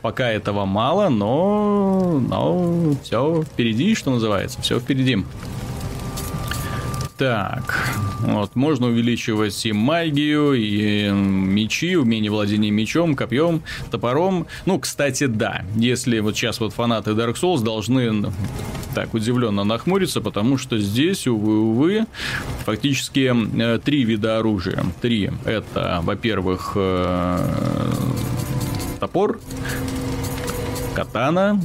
пока 0.00 0.30
этого 0.30 0.64
мало, 0.64 1.10
но, 1.10 2.20
но 2.26 2.94
все 3.02 3.42
впереди, 3.42 3.94
что 3.94 4.10
называется, 4.10 4.60
все 4.62 4.80
впереди. 4.80 5.18
Так, 7.18 7.90
вот, 8.20 8.54
можно 8.54 8.86
увеличивать 8.86 9.66
и 9.66 9.72
магию, 9.72 10.52
и 10.54 11.10
мечи, 11.10 11.96
умение 11.96 12.30
владения 12.30 12.70
мечом, 12.70 13.16
копьем, 13.16 13.64
топором. 13.90 14.46
Ну, 14.66 14.78
кстати, 14.78 15.26
да, 15.26 15.64
если 15.74 16.20
вот 16.20 16.36
сейчас 16.36 16.60
вот 16.60 16.74
фанаты 16.74 17.10
Dark 17.10 17.34
Souls 17.34 17.60
должны 17.60 18.30
так 18.94 19.14
удивленно 19.14 19.64
нахмуриться, 19.64 20.20
потому 20.20 20.58
что 20.58 20.78
здесь, 20.78 21.26
увы, 21.26 21.58
увы, 21.58 22.06
фактически 22.64 23.34
э, 23.60 23.80
три 23.84 24.04
вида 24.04 24.38
оружия. 24.38 24.84
Три. 25.00 25.32
Это, 25.44 26.00
во-первых, 26.04 26.74
э, 26.76 27.38
топор, 29.00 29.40
катана 30.94 31.60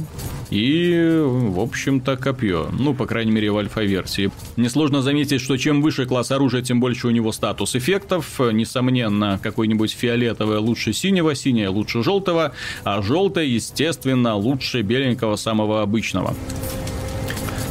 и, 0.54 1.20
в 1.20 1.58
общем-то, 1.58 2.16
копье. 2.16 2.68
Ну, 2.72 2.94
по 2.94 3.06
крайней 3.06 3.32
мере, 3.32 3.50
в 3.50 3.58
альфа-версии. 3.58 4.30
Несложно 4.56 5.02
заметить, 5.02 5.40
что 5.40 5.56
чем 5.56 5.82
выше 5.82 6.06
класс 6.06 6.30
оружия, 6.30 6.62
тем 6.62 6.78
больше 6.78 7.08
у 7.08 7.10
него 7.10 7.32
статус 7.32 7.74
эффектов. 7.74 8.38
Несомненно, 8.38 9.40
какой-нибудь 9.42 9.90
фиолетовое 9.90 10.60
лучше 10.60 10.92
синего, 10.92 11.34
синее 11.34 11.70
лучше 11.70 12.04
желтого, 12.04 12.52
а 12.84 13.02
желтое, 13.02 13.52
естественно, 13.52 14.36
лучше 14.36 14.82
беленького 14.82 15.34
самого 15.34 15.82
обычного. 15.82 16.34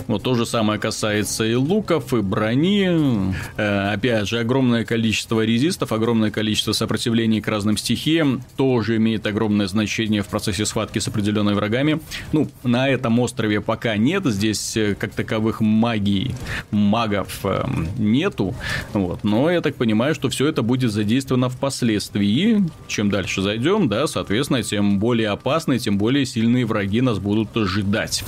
Вот 0.08 0.24
то 0.24 0.36
же 0.36 0.46
самое 0.46 0.80
касается 0.80 1.46
и 1.46 1.56
луков, 1.56 2.14
и 2.14 2.22
брони. 2.22 3.34
Э, 3.58 3.94
опять 3.94 4.28
же, 4.28 4.40
огромное 4.40 4.86
количество 4.86 5.44
резистов, 5.46 5.92
огромное 5.92 6.32
количество 6.32 6.74
сопротивлений 6.74 7.42
к 7.42 7.48
разным 7.48 7.78
стихиям 7.78 8.44
тоже 8.58 8.98
имеет 8.98 9.26
огромное 9.26 9.68
значение 9.68 10.22
в 10.22 10.28
процессе 10.28 10.66
схватки 10.66 11.00
с 11.00 11.08
определенными 11.08 11.56
врагами. 11.56 12.00
Ну, 12.32 12.50
на 12.64 12.90
этом 12.90 13.20
острове 13.20 13.62
пока 13.62 13.96
нет, 13.98 14.26
здесь 14.26 14.76
э, 14.76 14.96
как 14.96 15.14
таковых 15.14 15.62
магий, 15.62 16.36
магов 16.72 17.40
э, 17.44 17.64
нету. 17.98 18.56
Вот, 18.94 19.24
но 19.24 19.50
я 19.50 19.62
так 19.62 19.76
понимаю, 19.76 20.16
что 20.16 20.30
все 20.30 20.48
это 20.48 20.62
будет 20.62 20.92
задействовано 20.92 21.50
впоследствии. 21.50 22.64
Чем 22.88 23.10
дальше 23.10 23.42
зайдем, 23.42 23.88
да, 23.88 24.08
соответственно, 24.08 24.64
тем 24.64 25.00
более 25.00 25.30
опасные, 25.30 25.80
тем 25.80 25.98
более 25.98 26.26
сильные 26.26 26.66
враги 26.66 27.02
нас 27.02 27.20
будут 27.20 27.56
ожидать. 27.56 28.24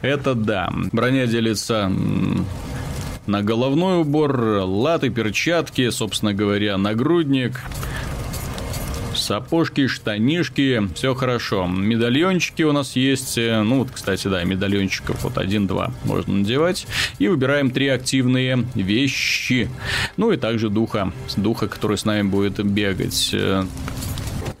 Это 0.00 0.34
да. 0.34 0.72
Броня 0.92 1.26
делится 1.26 1.90
на 3.26 3.42
головной 3.42 4.00
убор, 4.00 4.36
латы, 4.64 5.08
перчатки, 5.10 5.88
собственно 5.90 6.34
говоря, 6.34 6.76
нагрудник, 6.76 7.60
сапожки, 9.14 9.86
штанишки, 9.86 10.88
все 10.94 11.14
хорошо. 11.14 11.66
Медальончики 11.66 12.62
у 12.62 12.72
нас 12.72 12.96
есть, 12.96 13.36
ну 13.36 13.78
вот, 13.78 13.90
кстати, 13.92 14.28
да, 14.28 14.42
медальончиков 14.44 15.22
вот 15.22 15.38
один-два 15.38 15.92
можно 16.04 16.34
надевать. 16.34 16.86
И 17.18 17.28
выбираем 17.28 17.70
три 17.70 17.88
активные 17.88 18.66
вещи. 18.74 19.70
Ну 20.16 20.32
и 20.32 20.36
также 20.36 20.68
духа, 20.68 21.12
духа, 21.36 21.68
который 21.68 21.96
с 21.96 22.04
нами 22.04 22.22
будет 22.22 22.62
бегать. 22.64 23.34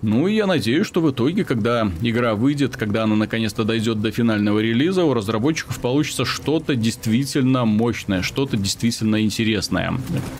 Ну 0.02 0.26
и 0.26 0.34
я 0.34 0.46
надеюсь, 0.46 0.84
что 0.84 1.00
в 1.00 1.12
итоге, 1.12 1.44
когда 1.44 1.88
игра 2.02 2.34
выйдет, 2.34 2.76
когда 2.76 3.04
она 3.04 3.14
наконец-то 3.14 3.62
дойдет 3.62 4.00
до 4.00 4.10
финального 4.10 4.58
релиза, 4.58 5.04
у 5.04 5.14
разработчиков 5.14 5.78
получится 5.78 6.24
что-то 6.24 6.74
действительно 6.74 7.64
мощное, 7.64 8.22
что-то 8.22 8.56
действительно 8.56 9.22
интересное. 9.22 9.94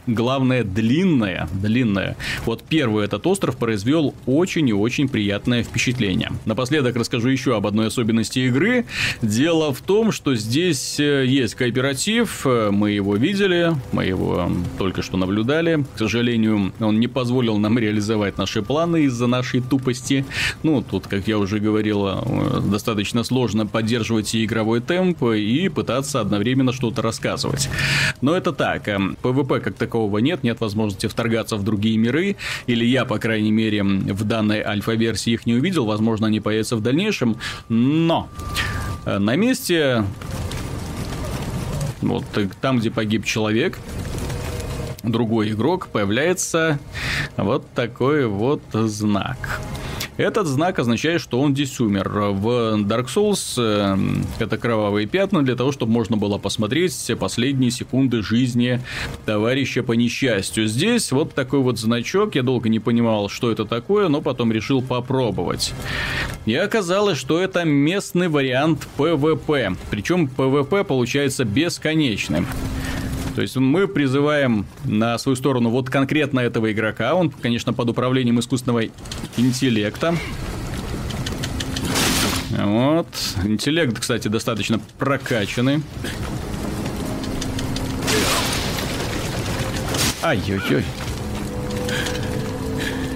Главное, 0.09 0.65
длинное, 0.65 1.49
длинное. 1.53 2.17
Вот 2.45 2.65
первый 2.69 3.05
этот 3.05 3.25
остров 3.29 3.57
произвел 3.57 4.17
очень 4.27 4.69
и 4.69 4.73
очень 4.73 5.09
приятное 5.09 5.63
впечатление. 5.63 6.33
Напоследок 6.45 6.97
расскажу 6.97 7.29
еще 7.29 7.57
об 7.57 7.69
одной 7.69 7.87
особенности 7.87 8.41
игры. 8.41 8.85
Дело 9.23 9.73
в 9.73 9.81
том, 9.81 10.11
что 10.11 10.35
здесь 10.35 10.99
э, 10.99 11.25
есть 11.25 11.55
кооператив, 11.55 12.45
э, 12.47 12.71
мы 12.73 12.91
его 12.91 13.15
видели, 13.15 13.77
мы 13.93 14.07
его 14.07 14.51
только 14.79 15.03
что 15.03 15.17
наблюдали. 15.17 15.85
К 15.95 15.99
сожалению, 15.99 16.73
он 16.81 16.99
не 16.99 17.07
позволил 17.07 17.59
нам 17.59 17.79
реализовать 17.83 18.39
наши 18.39 18.61
планы 18.61 19.05
из-за 19.05 19.29
нашей 19.29 19.52
нашей 19.53 19.69
тупости. 19.69 20.25
Ну, 20.63 20.83
тут, 20.83 21.07
как 21.07 21.29
я 21.29 21.39
уже 21.39 21.59
говорил, 21.59 22.07
э, 22.07 22.61
достаточно 22.71 23.25
сложно 23.25 23.67
поддерживать 23.67 24.35
и 24.35 24.45
игровой 24.45 24.81
темп, 24.81 25.23
и 25.23 25.69
пытаться 25.69 26.21
одновременно 26.21 26.73
что-то 26.73 27.03
рассказывать. 27.03 27.69
Но 28.21 28.37
это 28.37 28.53
так. 28.53 28.89
PvP 29.23 29.61
как 29.61 29.75
такового 29.75 30.19
нет, 30.19 30.43
нет 30.43 30.61
возможности 30.61 31.07
вторгаться 31.07 31.57
в 31.57 31.65
другие 31.65 31.99
миры, 31.99 32.37
или 32.67 32.85
я, 32.85 33.05
по 33.05 33.19
крайней 33.19 33.53
мере, 33.53 33.83
в 33.83 34.25
данной 34.25 34.63
альфа-версии 34.63 35.33
их 35.33 35.47
не 35.47 35.55
увидел, 35.55 35.87
возможно, 35.87 36.27
они 36.27 36.41
появятся 36.41 36.77
в 36.77 36.81
дальнейшем, 36.81 37.37
но 37.69 38.29
э, 39.05 39.19
на 39.19 39.37
месте 39.37 40.05
вот 42.01 42.25
там, 42.61 42.79
где 42.79 42.91
погиб 42.91 43.25
человек, 43.25 43.79
другой 45.03 45.51
игрок, 45.51 45.89
появляется 45.89 46.79
вот 47.37 47.67
такой 47.75 48.27
вот 48.27 48.63
знак. 48.73 49.61
Этот 50.19 50.47
знак 50.47 50.79
означает, 50.79 51.21
что 51.21 51.41
он 51.41 51.55
здесь 51.55 51.81
умер. 51.81 52.09
В 52.11 52.47
Dark 52.83 53.07
Souls 53.07 53.55
э, 53.57 53.97
это 54.39 54.59
кровавые 54.59 55.07
пятна 55.07 55.43
для 55.43 55.57
того, 55.57 55.73
чтобы 55.73 55.93
можно 55.93 56.19
было 56.19 56.37
посмотреть 56.37 56.93
все 56.93 57.17
последние 57.17 57.71
секунды 57.71 58.23
жизни 58.23 58.81
товарища 59.25 59.83
по 59.83 59.93
несчастью. 59.93 60.67
Здесь 60.67 61.13
вот 61.13 61.35
такой 61.35 61.61
вот 61.61 61.79
значок. 61.79 62.35
Я 62.35 62.43
долго 62.43 62.69
не 62.69 62.79
понимал, 62.79 63.31
что 63.31 63.51
это 63.51 63.65
такое, 63.65 64.09
но 64.09 64.21
потом 64.21 64.53
решил 64.53 64.83
попробовать. 64.83 65.73
И 66.45 66.55
оказалось, 66.55 67.17
что 67.17 67.41
это 67.41 67.65
местный 67.65 68.29
вариант 68.29 68.87
PvP. 68.99 69.77
Причем 69.91 70.31
PvP 70.37 70.85
получается 70.85 71.45
бесконечным. 71.45 72.47
То 73.35 73.41
есть 73.43 73.57
мы 73.57 73.89
призываем 73.89 74.67
на 74.85 75.17
свою 75.19 75.37
сторону 75.37 75.71
вот 75.71 75.89
конкретно 75.89 76.41
этого 76.41 76.71
игрока. 76.71 77.15
Он, 77.15 77.31
конечно, 77.31 77.73
под 77.73 77.91
управлением 77.91 78.39
искусственного 78.41 78.85
интеллекта. 79.37 80.15
Вот. 82.51 83.07
Интеллект, 83.45 83.99
кстати, 83.99 84.29
достаточно 84.29 84.81
прокачанный. 84.99 85.83
Ай-ой-ой. 90.23 90.85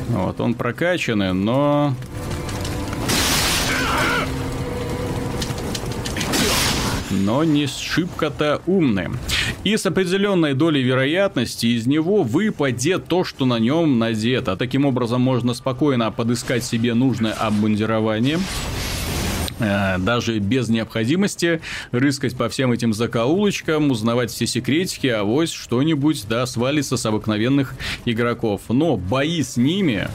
Вот, 0.08 0.40
он 0.40 0.54
прокачанный, 0.54 1.32
но... 1.34 1.94
Но 7.10 7.44
не 7.44 7.66
шибко-то 7.66 8.60
умный 8.66 9.08
и 9.66 9.76
с 9.76 9.84
определенной 9.84 10.54
долей 10.54 10.82
вероятности 10.82 11.66
из 11.66 11.86
него 11.86 12.22
выпадет 12.22 13.06
то, 13.06 13.24
что 13.24 13.46
на 13.46 13.58
нем 13.58 13.98
надето. 13.98 14.56
Таким 14.56 14.84
образом, 14.84 15.20
можно 15.20 15.54
спокойно 15.54 16.12
подыскать 16.12 16.64
себе 16.64 16.94
нужное 16.94 17.32
обмундирование 17.32 18.38
э, 19.58 19.98
даже 19.98 20.38
без 20.38 20.68
необходимости 20.68 21.60
рыскать 21.90 22.36
по 22.36 22.48
всем 22.48 22.70
этим 22.70 22.92
закоулочкам, 22.92 23.90
узнавать 23.90 24.30
все 24.30 24.46
секретики, 24.46 25.08
а 25.08 25.24
вось 25.24 25.50
что-нибудь, 25.50 26.26
да, 26.28 26.46
свалится 26.46 26.96
с 26.96 27.04
обыкновенных 27.04 27.74
игроков. 28.04 28.62
Но 28.68 28.96
бои 28.96 29.42
с 29.42 29.56
ними 29.56 30.08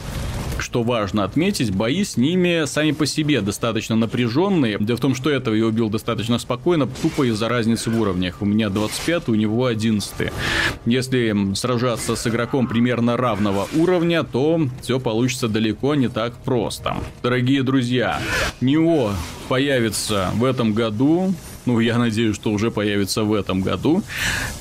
что 0.62 0.82
важно 0.82 1.24
отметить, 1.24 1.74
бои 1.74 2.04
с 2.04 2.16
ними 2.16 2.64
сами 2.66 2.92
по 2.92 3.04
себе 3.04 3.40
достаточно 3.40 3.96
напряженные. 3.96 4.78
Дело 4.80 4.96
в 4.96 5.00
том, 5.00 5.14
что 5.14 5.30
этого 5.30 5.54
я 5.54 5.66
убил 5.66 5.90
достаточно 5.90 6.38
спокойно, 6.38 6.88
тупо 7.02 7.24
из-за 7.24 7.48
разницы 7.48 7.90
в 7.90 8.00
уровнях. 8.00 8.36
У 8.40 8.46
меня 8.46 8.70
25, 8.70 9.28
у 9.28 9.34
него 9.34 9.66
11. 9.66 10.32
Если 10.86 11.54
сражаться 11.54 12.16
с 12.16 12.26
игроком 12.26 12.66
примерно 12.66 13.16
равного 13.16 13.68
уровня, 13.74 14.22
то 14.22 14.60
все 14.80 14.98
получится 14.98 15.48
далеко 15.48 15.94
не 15.94 16.08
так 16.08 16.34
просто. 16.34 16.96
Дорогие 17.22 17.62
друзья, 17.62 18.20
НИО 18.60 19.10
появится 19.48 20.30
в 20.34 20.44
этом 20.44 20.72
году 20.72 21.34
ну, 21.66 21.80
я 21.80 21.98
надеюсь, 21.98 22.34
что 22.34 22.50
уже 22.50 22.70
появится 22.70 23.24
в 23.24 23.32
этом 23.32 23.62
году. 23.62 24.02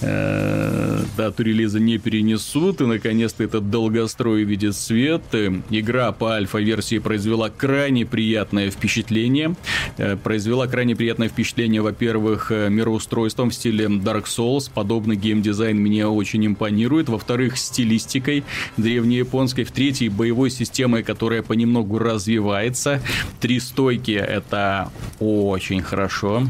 Э, 0.02 1.04
дату 1.18 1.44
релиза 1.44 1.80
не 1.80 1.98
перенесут, 1.98 2.82
и 2.82 2.86
наконец-то 2.86 3.44
этот 3.44 3.70
долгострой 3.70 4.44
видит 4.44 4.76
свет. 4.76 5.24
Игра 5.70 6.12
по 6.12 6.34
альфа-версии 6.34 7.00
произвела 7.00 7.50
крайне 7.50 8.06
приятное 8.06 8.70
впечатление. 8.70 9.56
Э, 9.98 10.16
произвела 10.16 10.68
крайне 10.68 10.96
приятное 10.96 11.30
впечатление, 11.30 11.82
во-первых, 11.82 12.52
э, 12.52 12.70
мироустройством 12.70 13.50
в 13.50 13.54
стиле 13.54 13.86
Dark 13.86 14.26
Souls. 14.26 14.70
Подобный 14.74 15.16
геймдизайн 15.16 15.78
мне 15.78 16.08
очень 16.08 16.46
импонирует. 16.46 17.10
Во-вторых, 17.10 17.58
стилистикой 17.58 18.44
древнеяпонской. 18.78 19.64
В-третьих, 19.64 20.12
боевой 20.12 20.52
системой, 20.52 21.04
которая 21.04 21.42
понемногу 21.42 21.98
развивается. 21.98 23.02
Три 23.40 23.60
стойки— 23.60 24.12
это 24.12 24.92
очень 25.20 25.82
хорошо. 25.82 26.44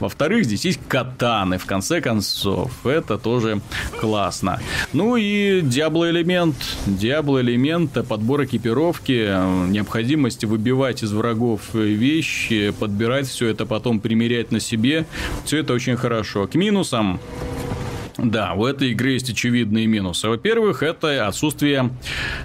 Во-вторых, 0.00 0.44
здесь 0.44 0.64
есть 0.64 0.80
катаны, 0.88 1.58
в 1.58 1.66
конце 1.66 2.00
концов. 2.00 2.72
Это 2.84 3.18
тоже 3.18 3.60
классно. 4.00 4.60
Ну 4.92 5.16
и 5.16 5.60
Диабло 5.60 6.10
элемент. 6.10 6.56
Диабло 6.86 7.40
элемент, 7.40 7.92
подбор 8.06 8.44
экипировки, 8.44 9.28
необходимость 9.70 10.44
выбивать 10.44 11.02
из 11.02 11.12
врагов 11.12 11.74
вещи, 11.74 12.72
подбирать 12.78 13.28
все 13.28 13.48
это, 13.48 13.66
потом 13.66 14.00
примерять 14.00 14.52
на 14.52 14.60
себе. 14.60 15.06
Все 15.44 15.58
это 15.58 15.72
очень 15.72 15.96
хорошо. 15.96 16.46
К 16.46 16.54
минусам 16.54 17.20
Да, 18.22 18.54
в 18.54 18.64
этой 18.64 18.92
игре 18.92 19.14
есть 19.14 19.30
очевидные 19.30 19.86
минусы. 19.86 20.28
Во-первых, 20.28 20.82
это 20.82 21.26
отсутствие 21.26 21.90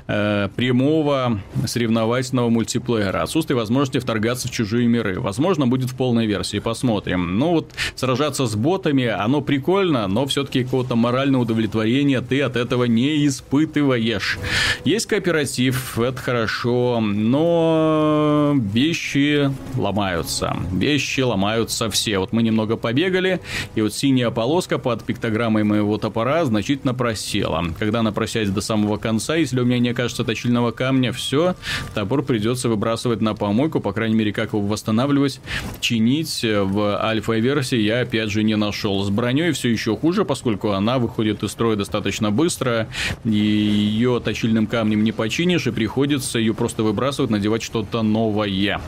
э, 0.08 0.50
прямого 0.56 1.42
соревновательного 1.66 2.50
мультиплеера, 2.50 3.22
отсутствие 3.22 3.58
возможности 3.58 4.00
вторгаться 4.00 4.48
в 4.48 4.52
чужие 4.52 4.88
миры. 4.88 5.20
Возможно, 5.20 5.68
будет 5.68 5.90
в 5.90 5.96
полной 5.96 6.28
версии, 6.28 6.60
посмотрим. 6.60 7.38
Ну 7.38 7.52
вот, 7.52 7.72
сражаться 7.96 8.46
с 8.46 8.56
ботами, 8.56 9.06
оно 9.06 9.42
прикольно, 9.42 10.08
но 10.08 10.26
все-таки 10.28 10.64
какого-то 10.64 10.96
морального 10.96 11.42
удовлетворения 11.42 12.22
ты 12.22 12.42
от 12.42 12.56
этого 12.56 12.86
не 12.86 13.28
испытываешь. 13.28 14.40
Есть 14.86 15.08
кооператив, 15.08 16.00
это 16.00 16.18
хорошо, 16.18 17.02
но 17.02 18.54
вещи 18.56 19.52
ломаются. 19.76 20.56
Вещи 20.72 21.22
ломаются 21.22 21.90
все. 21.90 22.20
Вот 22.20 22.32
мы 22.32 22.44
немного 22.44 22.78
побегали, 22.78 23.42
и 23.76 23.82
вот 23.82 23.94
синяя 23.94 24.30
полоска 24.30 24.78
под 24.78 25.04
пиктограммой 25.04 25.65
моего 25.66 25.98
топора 25.98 26.46
значительно 26.46 26.94
просела. 26.94 27.66
Когда 27.78 28.00
она 28.00 28.12
просядет 28.12 28.54
до 28.54 28.62
самого 28.62 28.98
конца, 28.98 29.36
если 29.36 29.60
у 29.60 29.66
меня 29.66 29.80
не 29.80 29.90
окажется 29.90 30.24
точильного 30.24 30.72
камня, 30.72 31.12
все, 31.12 31.56
топор 31.94 32.24
придется 32.24 32.70
выбрасывать 32.70 33.22
на 33.22 33.36
помойку, 33.36 33.80
по 33.80 33.92
крайней 33.92 34.16
мере, 34.16 34.32
как 34.32 34.54
его 34.54 34.62
восстанавливать, 34.62 35.42
чинить 35.80 36.44
в 36.44 37.04
альфа-версии 37.04 37.78
я 37.78 38.02
опять 38.02 38.30
же 38.30 38.44
не 38.44 38.56
нашел. 38.56 39.04
С 39.04 39.10
броней 39.10 39.52
все 39.52 39.70
еще 39.70 39.96
хуже, 39.96 40.26
поскольку 40.26 40.72
она 40.72 41.00
выходит 41.00 41.44
из 41.44 41.52
строя 41.52 41.76
достаточно 41.76 42.32
быстро, 42.32 42.88
и 43.24 43.30
ее 43.30 44.22
точильным 44.24 44.68
камнем 44.68 45.04
не 45.04 45.12
починишь, 45.12 45.68
и 45.68 45.72
приходится 45.72 46.40
ее 46.40 46.54
просто 46.54 46.84
выбрасывать, 46.84 47.32
надевать 47.32 47.64
что-то 47.64 48.02
новое. 48.02 48.82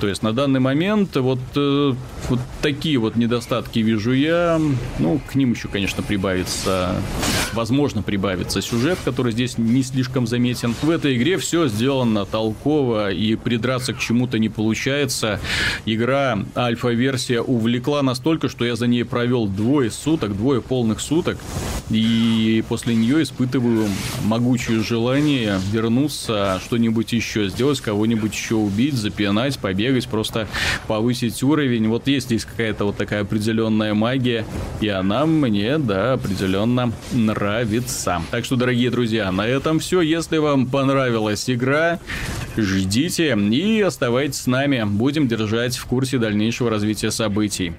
То 0.00 0.08
есть 0.08 0.22
на 0.22 0.32
данный 0.32 0.60
момент 0.60 1.16
вот, 1.16 1.38
э, 1.56 1.92
вот 2.28 2.40
такие 2.62 2.98
вот 2.98 3.16
недостатки 3.16 3.78
вижу 3.78 4.12
я. 4.12 4.60
Ну, 4.98 5.20
к 5.30 5.34
ним 5.34 5.52
еще, 5.52 5.68
конечно, 5.68 6.02
прибавится, 6.14 6.94
возможно, 7.54 8.00
прибавится 8.00 8.62
сюжет, 8.62 8.98
который 9.04 9.32
здесь 9.32 9.58
не 9.58 9.82
слишком 9.82 10.28
заметен. 10.28 10.72
В 10.80 10.90
этой 10.90 11.16
игре 11.16 11.38
все 11.38 11.66
сделано 11.66 12.24
толково 12.24 13.10
и 13.10 13.34
придраться 13.34 13.94
к 13.94 13.98
чему-то 13.98 14.38
не 14.38 14.48
получается. 14.48 15.40
Игра 15.86 16.38
альфа-версия 16.56 17.40
увлекла 17.40 18.02
настолько, 18.02 18.48
что 18.48 18.64
я 18.64 18.76
за 18.76 18.86
ней 18.86 19.04
провел 19.04 19.48
двое 19.48 19.90
суток, 19.90 20.36
двое 20.36 20.62
полных 20.62 21.00
суток, 21.00 21.36
и 21.90 22.64
после 22.68 22.94
нее 22.94 23.24
испытываю 23.24 23.88
могучее 24.22 24.84
желание 24.84 25.58
вернуться, 25.72 26.60
что-нибудь 26.64 27.12
еще 27.12 27.48
сделать, 27.48 27.80
кого-нибудь 27.80 28.32
еще 28.32 28.54
убить, 28.54 28.94
запинать, 28.94 29.58
побегать, 29.58 30.06
просто 30.06 30.46
повысить 30.86 31.42
уровень. 31.42 31.88
Вот 31.88 32.06
есть 32.06 32.26
здесь 32.26 32.44
какая-то 32.44 32.84
вот 32.84 32.96
такая 32.96 33.22
определенная 33.22 33.94
магия, 33.94 34.46
и 34.80 34.86
она 34.86 35.26
мне, 35.26 35.76
определенно 36.12 36.92
нравится. 37.12 38.22
Так 38.30 38.44
что, 38.44 38.56
дорогие 38.56 38.90
друзья, 38.90 39.32
на 39.32 39.46
этом 39.46 39.78
все. 39.78 40.00
Если 40.00 40.38
вам 40.38 40.66
понравилась 40.66 41.48
игра, 41.50 41.98
ждите 42.56 43.36
и 43.36 43.80
оставайтесь 43.80 44.42
с 44.42 44.46
нами. 44.46 44.84
Будем 44.84 45.26
держать 45.26 45.76
в 45.76 45.86
курсе 45.86 46.18
дальнейшего 46.18 46.70
развития 46.70 47.10
событий. 47.10 47.72